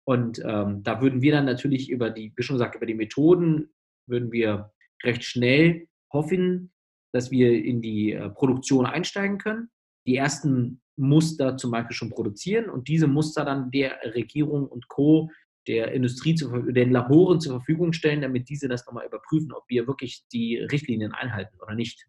Und 0.05 0.43
ähm, 0.45 0.83
da 0.83 1.01
würden 1.01 1.23
wir 1.23 1.31
dann 1.31 1.45
natürlich 1.45 1.89
über 1.89 2.11
die, 2.11 2.33
wie 2.35 2.43
schon 2.43 2.57
gesagt, 2.57 2.75
über 2.75 2.87
die 2.87 2.95
Methoden 2.95 3.71
würden 4.09 4.33
wir 4.33 4.73
recht 5.05 5.23
schnell 5.23 5.87
hoffen, 6.13 6.73
dass 7.15 7.31
wir 7.31 7.65
in 7.65 7.81
die 7.81 8.13
äh, 8.13 8.29
Produktion 8.31 8.85
einsteigen 8.85 9.39
können, 9.39 9.71
die 10.09 10.17
ersten 10.17 10.83
Muster 10.97 11.57
zum 11.57 11.71
Beispiel 11.71 11.95
schon 11.95 12.11
produzieren 12.11 12.69
und 12.69 12.89
diese 12.89 13.07
Muster 13.07 13.45
dann 13.45 13.71
der 13.71 14.01
Regierung 14.03 14.67
und 14.67 14.89
Co., 14.89 15.31
der 15.67 15.93
Industrie, 15.93 16.35
zu, 16.35 16.51
den 16.73 16.91
Laboren 16.91 17.41
zur 17.41 17.59
Verfügung 17.59 17.93
stellen, 17.93 18.21
damit 18.21 18.49
diese 18.49 18.69
das 18.69 18.87
nochmal 18.87 19.07
überprüfen, 19.07 19.53
ob 19.53 19.65
wir 19.69 19.87
wirklich 19.87 20.25
die 20.33 20.57
Richtlinien 20.59 21.13
einhalten 21.13 21.57
oder 21.61 21.75
nicht. 21.75 22.07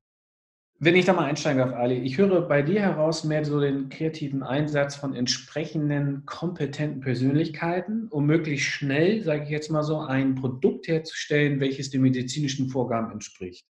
Wenn 0.80 0.96
ich 0.96 1.06
da 1.06 1.14
mal 1.14 1.26
einsteigen 1.26 1.60
darf, 1.60 1.74
Ali, 1.74 2.00
ich 2.00 2.18
höre 2.18 2.42
bei 2.42 2.62
dir 2.62 2.82
heraus 2.82 3.24
mehr 3.24 3.46
so 3.46 3.60
den 3.62 3.90
kreativen 3.90 4.44
Einsatz 4.44 4.96
von 4.96 5.16
entsprechenden 5.16 6.26
kompetenten 6.26 7.00
Persönlichkeiten, 7.00 8.08
um 8.10 8.26
möglichst 8.26 8.68
schnell, 8.68 9.24
sage 9.24 9.44
ich 9.44 9.50
jetzt 9.50 9.72
mal 9.72 9.84
so, 9.84 10.00
ein 10.00 10.36
Produkt 10.36 10.88
herzustellen, 10.88 11.60
welches 11.60 11.90
den 11.90 12.02
medizinischen 12.02 12.70
Vorgaben 12.70 13.12
entspricht. 13.12 13.66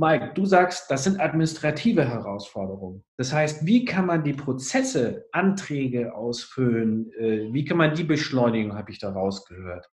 Mike, 0.00 0.32
du 0.34 0.46
sagst, 0.46 0.90
das 0.90 1.04
sind 1.04 1.20
administrative 1.20 2.08
Herausforderungen. 2.08 3.04
Das 3.18 3.34
heißt, 3.34 3.66
wie 3.66 3.84
kann 3.84 4.06
man 4.06 4.24
die 4.24 4.32
Prozesse, 4.32 5.26
Anträge 5.32 6.14
ausfüllen, 6.14 7.12
äh, 7.12 7.52
wie 7.52 7.66
kann 7.66 7.76
man 7.76 7.94
die 7.94 8.04
beschleunigen, 8.04 8.74
habe 8.74 8.90
ich 8.90 8.98
da 8.98 9.12
rausgehört. 9.12 9.90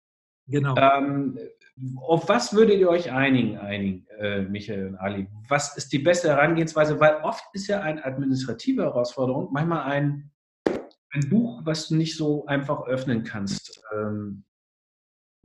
Genau. 0.47 0.77
Ähm, 0.77 1.37
auf 1.97 2.29
was 2.29 2.53
würdet 2.53 2.79
ihr 2.79 2.87
euch 2.87 3.11
einigen, 3.11 3.57
einigen 3.57 4.07
äh, 4.17 4.43
Michael 4.43 4.87
und 4.87 4.95
Ali? 4.95 5.27
Was 5.49 5.75
ist 5.75 5.91
die 5.91 5.99
beste 5.99 6.29
Herangehensweise? 6.29 6.97
Weil 7.01 7.17
oft 7.23 7.43
ist 7.51 7.67
ja 7.67 7.81
eine 7.81 8.05
administrative 8.05 8.83
Herausforderung 8.83 9.49
manchmal 9.51 9.91
ein, 9.91 10.31
ein 11.11 11.29
Buch, 11.29 11.63
was 11.65 11.89
du 11.89 11.97
nicht 11.97 12.15
so 12.15 12.45
einfach 12.45 12.87
öffnen 12.87 13.25
kannst. 13.25 13.83
Ähm, 13.93 14.45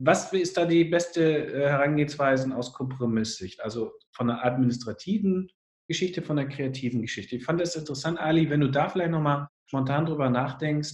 was 0.05 0.33
ist 0.33 0.57
da 0.57 0.65
die 0.65 0.85
beste 0.85 1.21
äh, 1.23 1.69
Herangehensweise 1.69 2.55
aus 2.55 2.73
Kompromisssicht? 2.73 3.61
Also 3.61 3.93
von 4.11 4.27
der 4.27 4.45
administrativen 4.45 5.49
Geschichte, 5.87 6.21
von 6.21 6.37
der 6.37 6.47
kreativen 6.47 7.01
Geschichte. 7.01 7.35
Ich 7.35 7.45
fand 7.45 7.59
das 7.61 7.75
interessant, 7.75 8.19
Ali, 8.19 8.49
wenn 8.49 8.61
du 8.61 8.69
da 8.69 8.89
vielleicht 8.89 9.11
nochmal 9.11 9.47
spontan 9.65 10.05
drüber 10.05 10.29
nachdenkst, 10.29 10.93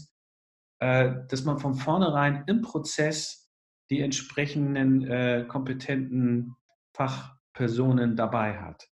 äh, 0.79 1.13
dass 1.27 1.43
man 1.43 1.59
von 1.59 1.75
vornherein 1.75 2.43
im 2.47 2.61
Prozess 2.61 3.51
die 3.89 4.01
entsprechenden 4.01 5.03
äh, 5.07 5.45
kompetenten 5.47 6.55
Fachpersonen 6.95 8.15
dabei 8.15 8.59
hat. 8.59 8.87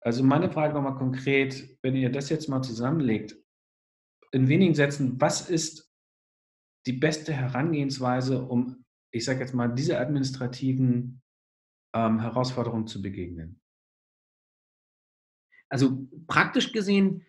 Also 0.00 0.24
meine 0.24 0.50
Frage 0.50 0.74
nochmal 0.74 0.96
konkret, 0.96 1.78
wenn 1.82 1.94
ihr 1.94 2.10
das 2.10 2.28
jetzt 2.28 2.48
mal 2.48 2.62
zusammenlegt, 2.62 3.36
in 4.32 4.48
wenigen 4.48 4.74
Sätzen, 4.74 5.20
was 5.20 5.48
ist 5.48 5.92
die 6.86 6.94
beste 6.94 7.32
Herangehensweise, 7.32 8.42
um, 8.42 8.81
ich 9.12 9.24
sage 9.24 9.40
jetzt 9.40 9.54
mal, 9.54 9.68
diese 9.68 9.98
administrativen 9.98 11.22
ähm, 11.94 12.20
Herausforderungen 12.20 12.86
zu 12.86 13.02
begegnen? 13.02 13.60
Also 15.68 16.06
praktisch 16.26 16.72
gesehen 16.72 17.24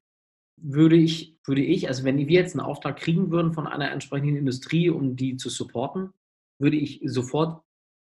würde 0.58 0.96
ich, 0.96 1.38
würde 1.46 1.62
ich, 1.64 1.88
also 1.88 2.04
wenn 2.04 2.18
wir 2.18 2.26
jetzt 2.28 2.56
einen 2.56 2.66
Auftrag 2.66 2.98
kriegen 2.98 3.32
würden 3.32 3.54
von 3.54 3.68
einer 3.68 3.92
entsprechenden 3.92 4.38
Industrie, 4.38 4.90
um 4.90 5.16
die 5.16 5.38
zu 5.38 5.50
supporten, 5.50 6.14
würde 6.60 6.78
ich 6.78 7.02
sofort 7.06 7.64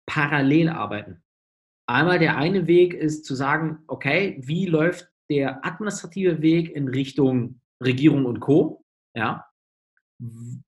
parallel 0.05 0.69
arbeiten. 0.69 1.23
Einmal 1.87 2.19
der 2.19 2.37
eine 2.37 2.67
Weg 2.67 2.93
ist 2.93 3.25
zu 3.25 3.35
sagen, 3.35 3.79
okay, 3.87 4.41
wie 4.43 4.65
läuft 4.65 5.11
der 5.29 5.65
administrative 5.65 6.41
Weg 6.41 6.69
in 6.69 6.87
Richtung 6.87 7.61
Regierung 7.81 8.25
und 8.25 8.39
Co. 8.39 8.85
Ja, 9.15 9.50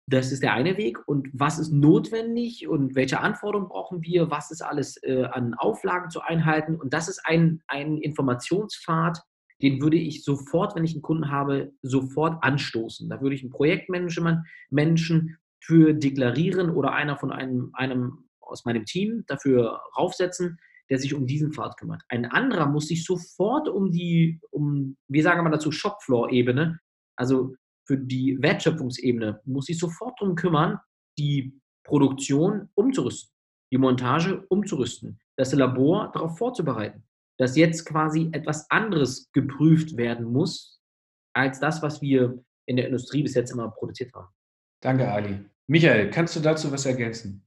das 0.07 0.31
ist 0.31 0.43
der 0.43 0.53
eine 0.53 0.77
Weg. 0.77 0.97
Und 1.07 1.29
was 1.33 1.59
ist 1.59 1.71
notwendig 1.71 2.67
und 2.67 2.95
welche 2.95 3.19
Anforderungen 3.19 3.69
brauchen 3.69 4.01
wir? 4.01 4.31
Was 4.31 4.51
ist 4.51 4.61
alles 4.61 5.01
äh, 5.03 5.25
an 5.25 5.53
Auflagen 5.53 6.09
zu 6.09 6.21
einhalten? 6.21 6.75
Und 6.75 6.93
das 6.93 7.07
ist 7.07 7.21
ein, 7.25 7.61
ein 7.67 7.97
Informationspfad, 7.97 9.21
den 9.61 9.81
würde 9.81 9.97
ich 9.97 10.23
sofort, 10.23 10.75
wenn 10.75 10.83
ich 10.83 10.93
einen 10.93 11.01
Kunden 11.03 11.31
habe, 11.31 11.71
sofort 11.81 12.43
anstoßen. 12.43 13.09
Da 13.09 13.21
würde 13.21 13.35
ich 13.35 13.43
einen 13.43 13.51
Projektmanagement 13.51 14.45
Menschen 14.69 15.37
für 15.61 15.93
deklarieren 15.93 16.69
oder 16.69 16.93
einer 16.93 17.17
von 17.17 17.31
einem, 17.31 17.69
einem 17.73 18.25
aus 18.41 18.65
meinem 18.65 18.85
Team 18.85 19.23
dafür 19.27 19.81
raufsetzen, 19.97 20.57
der 20.89 20.99
sich 20.99 21.13
um 21.13 21.27
diesen 21.27 21.53
Pfad 21.53 21.77
kümmert. 21.77 22.01
Ein 22.09 22.25
anderer 22.25 22.67
muss 22.67 22.87
sich 22.87 23.05
sofort 23.05 23.69
um 23.69 23.91
die, 23.91 24.41
um, 24.51 24.97
wie 25.07 25.21
sagen 25.21 25.43
wir 25.45 25.49
dazu, 25.49 25.71
Shopfloor-Ebene, 25.71 26.79
also 27.15 27.55
für 27.85 27.97
die 27.97 28.37
Wertschöpfungsebene, 28.41 29.41
muss 29.45 29.65
sich 29.65 29.77
sofort 29.77 30.19
darum 30.19 30.35
kümmern, 30.35 30.79
die 31.17 31.59
Produktion 31.83 32.69
umzurüsten, 32.75 33.31
die 33.71 33.77
Montage 33.77 34.45
umzurüsten, 34.47 35.19
das 35.37 35.53
Labor 35.53 36.11
darauf 36.13 36.37
vorzubereiten, 36.37 37.03
dass 37.37 37.57
jetzt 37.57 37.85
quasi 37.85 38.29
etwas 38.31 38.69
anderes 38.69 39.31
geprüft 39.31 39.97
werden 39.97 40.31
muss, 40.31 40.81
als 41.35 41.59
das, 41.59 41.81
was 41.81 42.01
wir 42.01 42.43
in 42.67 42.77
der 42.77 42.87
Industrie 42.87 43.23
bis 43.23 43.33
jetzt 43.33 43.51
immer 43.51 43.69
produziert 43.69 44.13
haben. 44.13 44.27
Danke, 44.81 45.11
Ali. 45.11 45.39
Michael, 45.67 46.09
kannst 46.09 46.35
du 46.35 46.39
dazu 46.39 46.71
was 46.71 46.85
ergänzen? 46.85 47.45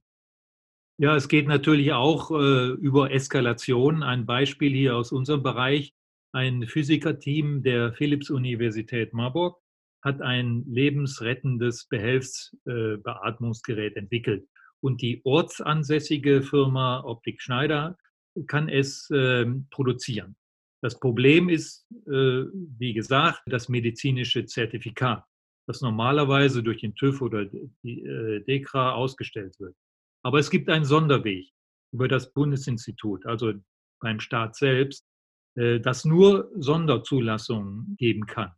Ja, 0.99 1.15
es 1.15 1.27
geht 1.27 1.47
natürlich 1.47 1.93
auch 1.93 2.31
äh, 2.31 2.71
über 2.71 3.11
Eskalation. 3.11 4.01
Ein 4.01 4.25
Beispiel 4.25 4.73
hier 4.73 4.95
aus 4.95 5.11
unserem 5.11 5.43
Bereich. 5.43 5.93
Ein 6.33 6.67
Physikerteam 6.67 7.61
der 7.61 7.93
Philipps-Universität 7.93 9.13
Marburg 9.13 9.61
hat 10.03 10.21
ein 10.21 10.63
lebensrettendes 10.67 11.87
Behelfsbeatmungsgerät 11.87 13.95
entwickelt. 13.95 14.47
Und 14.81 15.01
die 15.01 15.21
ortsansässige 15.23 16.43
Firma 16.43 17.03
Optik 17.03 17.41
Schneider 17.41 17.97
kann 18.45 18.69
es 18.69 19.09
äh, 19.09 19.47
produzieren. 19.71 20.35
Das 20.81 20.99
Problem 20.99 21.49
ist, 21.49 21.87
äh, 22.05 22.45
wie 22.77 22.93
gesagt, 22.93 23.41
das 23.47 23.67
medizinische 23.67 24.45
Zertifikat, 24.45 25.23
das 25.67 25.81
normalerweise 25.81 26.61
durch 26.61 26.81
den 26.81 26.93
TÜV 26.93 27.21
oder 27.21 27.45
die 27.45 28.03
äh, 28.03 28.43
DEKRA 28.45 28.93
ausgestellt 28.93 29.59
wird. 29.59 29.75
Aber 30.23 30.39
es 30.39 30.51
gibt 30.51 30.69
einen 30.69 30.85
Sonderweg 30.85 31.49
über 31.91 32.07
das 32.07 32.31
Bundesinstitut, 32.31 33.25
also 33.25 33.53
beim 33.99 34.19
Staat 34.19 34.55
selbst, 34.55 35.03
äh, 35.55 35.79
das 35.79 36.05
nur 36.05 36.51
Sonderzulassungen 36.55 37.95
geben 37.97 38.27
kann. 38.27 38.51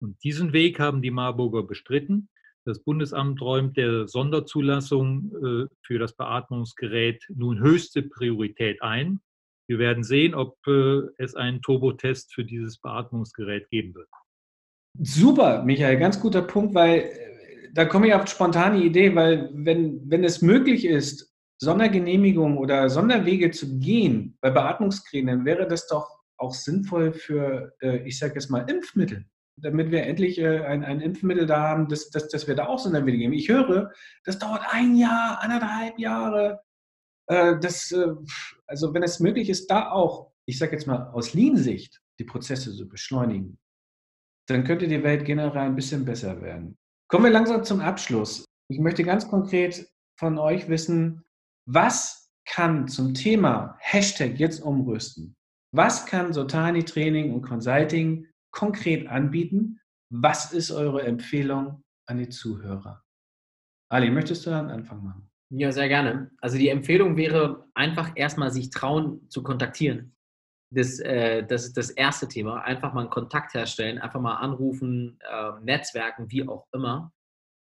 Und 0.00 0.22
diesen 0.24 0.52
Weg 0.52 0.80
haben 0.80 1.02
die 1.02 1.10
Marburger 1.10 1.62
bestritten. 1.62 2.28
Das 2.64 2.82
Bundesamt 2.82 3.40
räumt 3.40 3.76
der 3.76 4.06
Sonderzulassung 4.06 5.32
äh, 5.34 5.74
für 5.82 5.98
das 5.98 6.14
Beatmungsgerät 6.14 7.24
nun 7.34 7.60
höchste 7.60 8.02
Priorität 8.02 8.82
ein. 8.82 9.20
Wir 9.68 9.78
werden 9.78 10.04
sehen, 10.04 10.34
ob 10.34 10.56
äh, 10.66 11.00
es 11.18 11.34
einen 11.34 11.62
Turbotest 11.62 12.34
für 12.34 12.44
dieses 12.44 12.78
Beatmungsgerät 12.78 13.70
geben 13.70 13.94
wird. 13.94 14.08
Super, 14.98 15.62
Michael, 15.64 15.98
ganz 15.98 16.20
guter 16.20 16.42
Punkt, 16.42 16.74
weil 16.74 17.10
da 17.72 17.84
komme 17.84 18.08
ich 18.08 18.14
auf 18.14 18.28
spontane 18.28 18.82
Idee, 18.82 19.14
weil 19.14 19.50
wenn, 19.52 20.10
wenn 20.10 20.24
es 20.24 20.42
möglich 20.42 20.84
ist, 20.84 21.32
Sondergenehmigungen 21.62 22.58
oder 22.58 22.88
Sonderwege 22.88 23.50
zu 23.50 23.78
gehen 23.78 24.36
bei 24.40 24.50
Beatmungskränen, 24.50 25.38
dann 25.38 25.44
wäre 25.44 25.68
das 25.68 25.86
doch 25.86 26.20
auch 26.38 26.54
sinnvoll 26.54 27.12
für, 27.12 27.74
äh, 27.80 27.98
ich 28.08 28.18
sage 28.18 28.34
jetzt 28.34 28.50
mal, 28.50 28.68
Impfmittel, 28.68 29.26
damit 29.62 29.90
wir 29.90 30.04
endlich 30.04 30.38
äh, 30.38 30.60
ein, 30.60 30.84
ein 30.84 31.00
Impfmittel 31.00 31.46
da 31.46 31.60
haben, 31.60 31.88
dass, 31.88 32.10
dass, 32.10 32.28
dass 32.28 32.48
wir 32.48 32.54
da 32.54 32.66
auch 32.66 32.78
Sonderwege 32.78 33.18
geben. 33.18 33.32
Ich 33.32 33.48
höre, 33.48 33.90
das 34.24 34.38
dauert 34.38 34.62
ein 34.70 34.96
Jahr, 34.96 35.40
anderthalb 35.40 35.98
Jahre. 35.98 36.60
Äh, 37.26 37.58
das, 37.60 37.94
also 38.66 38.94
wenn 38.94 39.02
es 39.02 39.20
möglich 39.20 39.48
ist, 39.48 39.70
da 39.70 39.90
auch, 39.90 40.32
ich 40.46 40.58
sage 40.58 40.72
jetzt 40.72 40.86
mal 40.86 41.10
aus 41.12 41.34
Lean-Sicht, 41.34 42.00
die 42.18 42.24
Prozesse 42.24 42.74
zu 42.74 42.88
beschleunigen, 42.88 43.58
dann 44.46 44.64
könnte 44.64 44.88
die 44.88 45.02
Welt 45.02 45.24
generell 45.24 45.62
ein 45.62 45.76
bisschen 45.76 46.04
besser 46.04 46.40
werden. 46.42 46.76
Kommen 47.08 47.24
wir 47.24 47.30
langsam 47.30 47.64
zum 47.64 47.80
Abschluss. 47.80 48.44
Ich 48.68 48.78
möchte 48.78 49.04
ganz 49.04 49.28
konkret 49.28 49.88
von 50.18 50.38
euch 50.38 50.68
wissen, 50.68 51.24
was 51.66 52.30
kann 52.46 52.88
zum 52.88 53.14
Thema 53.14 53.76
Hashtag 53.80 54.38
jetzt 54.38 54.60
umrüsten? 54.60 55.36
Was 55.72 56.06
kann 56.06 56.32
Sotani 56.32 56.84
Training 56.84 57.32
und 57.32 57.42
Consulting 57.42 58.26
konkret 58.50 59.08
anbieten? 59.08 59.80
Was 60.10 60.52
ist 60.52 60.70
eure 60.70 61.02
Empfehlung 61.02 61.82
an 62.06 62.18
die 62.18 62.28
Zuhörer? 62.28 63.02
Ali, 63.88 64.10
möchtest 64.10 64.46
du 64.46 64.50
dann 64.50 64.70
Anfang 64.70 65.02
machen? 65.04 65.30
Ja, 65.52 65.72
sehr 65.72 65.88
gerne. 65.88 66.30
Also 66.40 66.58
die 66.58 66.68
Empfehlung 66.68 67.16
wäre 67.16 67.68
einfach 67.74 68.12
erstmal 68.14 68.50
sich 68.52 68.70
trauen 68.70 69.28
zu 69.28 69.42
kontaktieren 69.42 70.14
das, 70.70 71.00
äh, 71.00 71.44
das 71.44 71.66
ist 71.66 71.76
das 71.76 71.90
erste 71.90 72.28
Thema. 72.28 72.62
Einfach 72.62 72.92
mal 72.92 73.02
einen 73.02 73.10
Kontakt 73.10 73.54
herstellen, 73.54 73.98
einfach 73.98 74.20
mal 74.20 74.36
anrufen, 74.36 75.18
äh, 75.28 75.52
Netzwerken, 75.62 76.30
wie 76.30 76.46
auch 76.48 76.66
immer. 76.72 77.12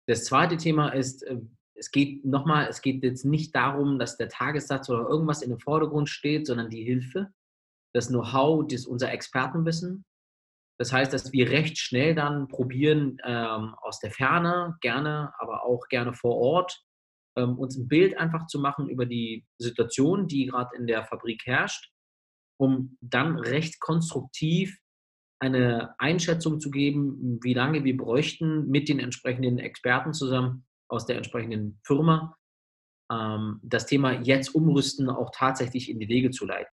Das 0.07 0.25
zweite 0.25 0.57
Thema 0.57 0.89
ist, 0.89 1.23
äh, 1.23 1.41
es 1.77 1.91
geht 1.91 2.23
nochmal, 2.23 2.67
es 2.69 2.81
geht 2.81 3.03
jetzt 3.03 3.25
nicht 3.25 3.53
darum, 3.53 3.99
dass 3.99 4.17
der 4.17 4.29
Tagessatz 4.29 4.89
oder 4.89 5.09
irgendwas 5.09 5.41
in 5.41 5.49
den 5.49 5.59
Vordergrund 5.59 6.07
steht, 6.09 6.47
sondern 6.47 6.69
die 6.69 6.83
Hilfe, 6.83 7.33
das 7.93 8.07
Know-how, 8.07 8.65
das 8.67 8.85
unser 8.85 9.11
Expertenwissen. 9.11 10.05
Das 10.77 10.91
heißt, 10.91 11.13
dass 11.13 11.31
wir 11.31 11.49
recht 11.49 11.77
schnell 11.77 12.15
dann 12.15 12.47
probieren, 12.47 13.17
ähm, 13.23 13.75
aus 13.81 13.99
der 13.99 14.11
Ferne, 14.11 14.75
gerne, 14.81 15.33
aber 15.39 15.63
auch 15.65 15.87
gerne 15.89 16.13
vor 16.13 16.35
Ort, 16.35 16.83
ähm, 17.37 17.57
uns 17.57 17.77
ein 17.77 17.87
Bild 17.87 18.17
einfach 18.17 18.47
zu 18.47 18.59
machen 18.59 18.89
über 18.89 19.05
die 19.05 19.45
Situation, 19.57 20.27
die 20.27 20.47
gerade 20.47 20.75
in 20.77 20.87
der 20.87 21.05
Fabrik 21.05 21.41
herrscht 21.45 21.91
um 22.57 22.97
dann 23.01 23.37
recht 23.37 23.79
konstruktiv 23.79 24.77
eine 25.39 25.93
Einschätzung 25.99 26.59
zu 26.59 26.71
geben, 26.71 27.39
wie 27.43 27.53
lange 27.53 27.83
wir 27.83 27.97
bräuchten 27.97 28.69
mit 28.69 28.87
den 28.87 28.99
entsprechenden 28.99 29.59
Experten 29.59 30.13
zusammen 30.13 30.65
aus 30.87 31.05
der 31.05 31.17
entsprechenden 31.17 31.79
Firma, 31.83 32.37
ähm, 33.11 33.59
das 33.63 33.85
Thema 33.85 34.13
jetzt 34.21 34.55
umrüsten 34.55 35.09
auch 35.09 35.31
tatsächlich 35.33 35.89
in 35.89 35.99
die 35.99 36.07
Wege 36.07 36.31
zu 36.31 36.45
leiten. 36.45 36.71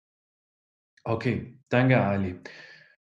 Okay, 1.03 1.57
danke 1.69 1.99
Ali. 1.99 2.39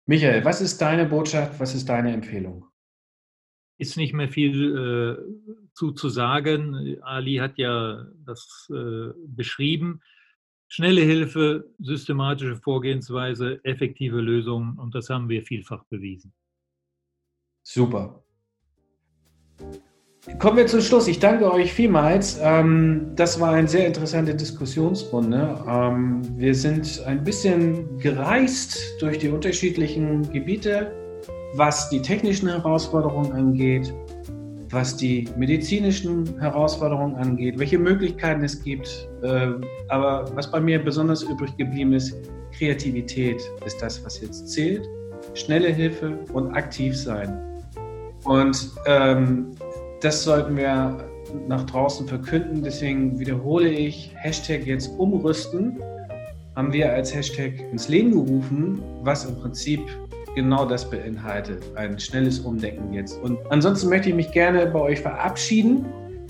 Michael, 0.07 0.45
was 0.45 0.61
ist 0.61 0.79
deine 0.81 1.05
Botschaft, 1.05 1.59
was 1.59 1.73
ist 1.73 1.89
deine 1.89 2.13
Empfehlung? 2.13 2.65
Ist 3.77 3.97
nicht 3.97 4.13
mehr 4.13 4.29
viel 4.29 4.77
äh, 4.77 5.69
zu, 5.73 5.91
zu 5.91 6.09
sagen. 6.09 7.01
Ali 7.01 7.35
hat 7.35 7.57
ja 7.57 8.05
das 8.25 8.69
äh, 8.71 9.11
beschrieben. 9.27 10.01
Schnelle 10.67 11.01
Hilfe, 11.01 11.69
systematische 11.79 12.55
Vorgehensweise, 12.55 13.59
effektive 13.63 14.21
Lösungen 14.21 14.77
und 14.77 14.95
das 14.95 15.09
haben 15.09 15.29
wir 15.29 15.43
vielfach 15.43 15.83
bewiesen. 15.85 16.33
Super. 17.63 18.23
Kommen 20.39 20.57
wir 20.57 20.65
zum 20.65 20.81
Schluss. 20.81 21.07
Ich 21.07 21.19
danke 21.19 21.51
euch 21.51 21.71
vielmals. 21.71 22.39
Ähm, 22.41 23.11
das 23.15 23.39
war 23.39 23.51
eine 23.51 23.67
sehr 23.67 23.85
interessante 23.85 24.33
Diskussionsrunde. 24.33 25.63
Ähm, 25.67 26.21
wir 26.35 26.55
sind 26.55 27.03
ein 27.05 27.23
bisschen 27.23 27.99
gereist 27.99 28.79
durch 28.99 29.19
die 29.19 29.29
unterschiedlichen 29.29 30.27
Gebiete, 30.33 30.91
was 31.53 31.89
die 31.89 32.01
technischen 32.01 32.49
Herausforderungen 32.49 33.33
angeht, 33.33 33.93
was 34.71 34.97
die 34.97 35.29
medizinischen 35.37 36.39
Herausforderungen 36.39 37.15
angeht, 37.17 37.59
welche 37.59 37.77
Möglichkeiten 37.77 38.43
es 38.43 38.63
gibt. 38.63 39.07
Ähm, 39.23 39.61
aber 39.89 40.25
was 40.33 40.49
bei 40.49 40.59
mir 40.59 40.83
besonders 40.83 41.21
übrig 41.21 41.55
geblieben 41.57 41.93
ist, 41.93 42.15
Kreativität 42.57 43.39
ist 43.63 43.79
das, 43.79 44.03
was 44.03 44.19
jetzt 44.21 44.49
zählt. 44.49 44.89
Schnelle 45.35 45.69
Hilfe 45.69 46.17
und 46.33 46.51
aktiv 46.55 46.97
sein. 46.97 47.39
Und 48.23 48.71
ähm, 48.87 49.51
das 50.01 50.23
sollten 50.23 50.57
wir 50.57 50.97
nach 51.47 51.63
draußen 51.63 52.07
verkünden. 52.07 52.63
Deswegen 52.63 53.19
wiederhole 53.19 53.69
ich, 53.69 54.11
Hashtag 54.15 54.65
jetzt 54.65 54.87
umrüsten, 54.97 55.79
haben 56.55 56.71
wir 56.71 56.91
als 56.93 57.13
Hashtag 57.13 57.53
ins 57.71 57.89
Leben 57.89 58.11
gerufen, 58.11 58.81
was 59.01 59.25
im 59.25 59.35
Prinzip 59.35 59.81
genau 60.35 60.65
das 60.65 60.89
beinhaltet. 60.89 61.63
Ein 61.75 61.99
schnelles 61.99 62.39
Umdenken 62.39 62.93
jetzt. 62.93 63.21
Und 63.21 63.39
ansonsten 63.49 63.89
möchte 63.89 64.09
ich 64.09 64.15
mich 64.15 64.31
gerne 64.31 64.67
bei 64.67 64.79
euch 64.79 64.99
verabschieden. 64.99 65.85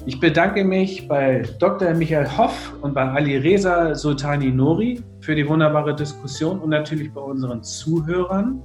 Ich 0.07 0.19
bedanke 0.19 0.63
mich 0.63 1.07
bei 1.07 1.43
Dr. 1.59 1.93
Michael 1.95 2.27
Hoff 2.37 2.73
und 2.81 2.93
bei 2.93 3.01
Ali 3.01 3.37
Reza 3.37 3.95
Sultani 3.95 4.51
Nori 4.51 5.01
für 5.21 5.35
die 5.35 5.47
wunderbare 5.47 5.95
Diskussion 5.95 6.59
und 6.59 6.69
natürlich 6.69 7.11
bei 7.11 7.21
unseren 7.21 7.63
Zuhörern 7.63 8.61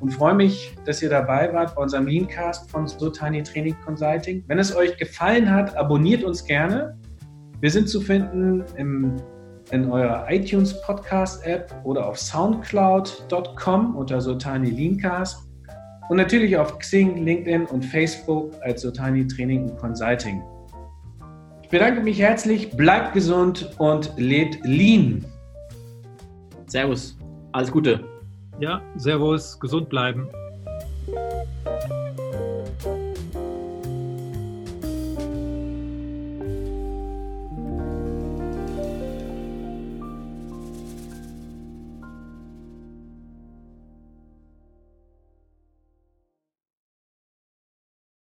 und 0.00 0.10
freue 0.10 0.34
mich, 0.34 0.74
dass 0.84 1.02
ihr 1.02 1.10
dabei 1.10 1.52
wart 1.52 1.74
bei 1.74 1.82
unserem 1.82 2.06
Leancast 2.06 2.70
von 2.70 2.86
Sultani 2.86 3.42
Training 3.42 3.76
Consulting. 3.84 4.44
Wenn 4.46 4.58
es 4.58 4.74
euch 4.74 4.96
gefallen 4.96 5.50
hat, 5.50 5.76
abonniert 5.76 6.24
uns 6.24 6.44
gerne. 6.44 6.98
Wir 7.60 7.70
sind 7.70 7.88
zu 7.88 8.00
finden 8.00 8.64
im 8.76 9.16
in 9.70 9.90
eurer 9.90 10.26
iTunes 10.30 10.80
Podcast 10.82 11.44
App 11.46 11.74
oder 11.84 12.06
auf 12.06 12.18
soundcloud.com 12.18 13.96
unter 13.96 14.20
Sotani 14.20 14.70
Leancast 14.70 15.38
und 16.08 16.16
natürlich 16.16 16.56
auf 16.56 16.78
Xing, 16.78 17.24
LinkedIn 17.24 17.66
und 17.66 17.84
Facebook 17.84 18.52
als 18.62 18.82
Sotani 18.82 19.26
Training 19.26 19.76
Consulting. 19.76 20.42
Ich 21.62 21.68
bedanke 21.68 22.00
mich 22.00 22.18
herzlich, 22.18 22.70
bleibt 22.70 23.12
gesund 23.12 23.70
und 23.78 24.12
lebt 24.16 24.64
lean. 24.64 25.24
Servus, 26.66 27.18
alles 27.52 27.70
Gute. 27.70 28.17
Ja, 28.60 28.82
Servus, 28.96 29.60
gesund 29.60 29.88
bleiben. 29.88 30.28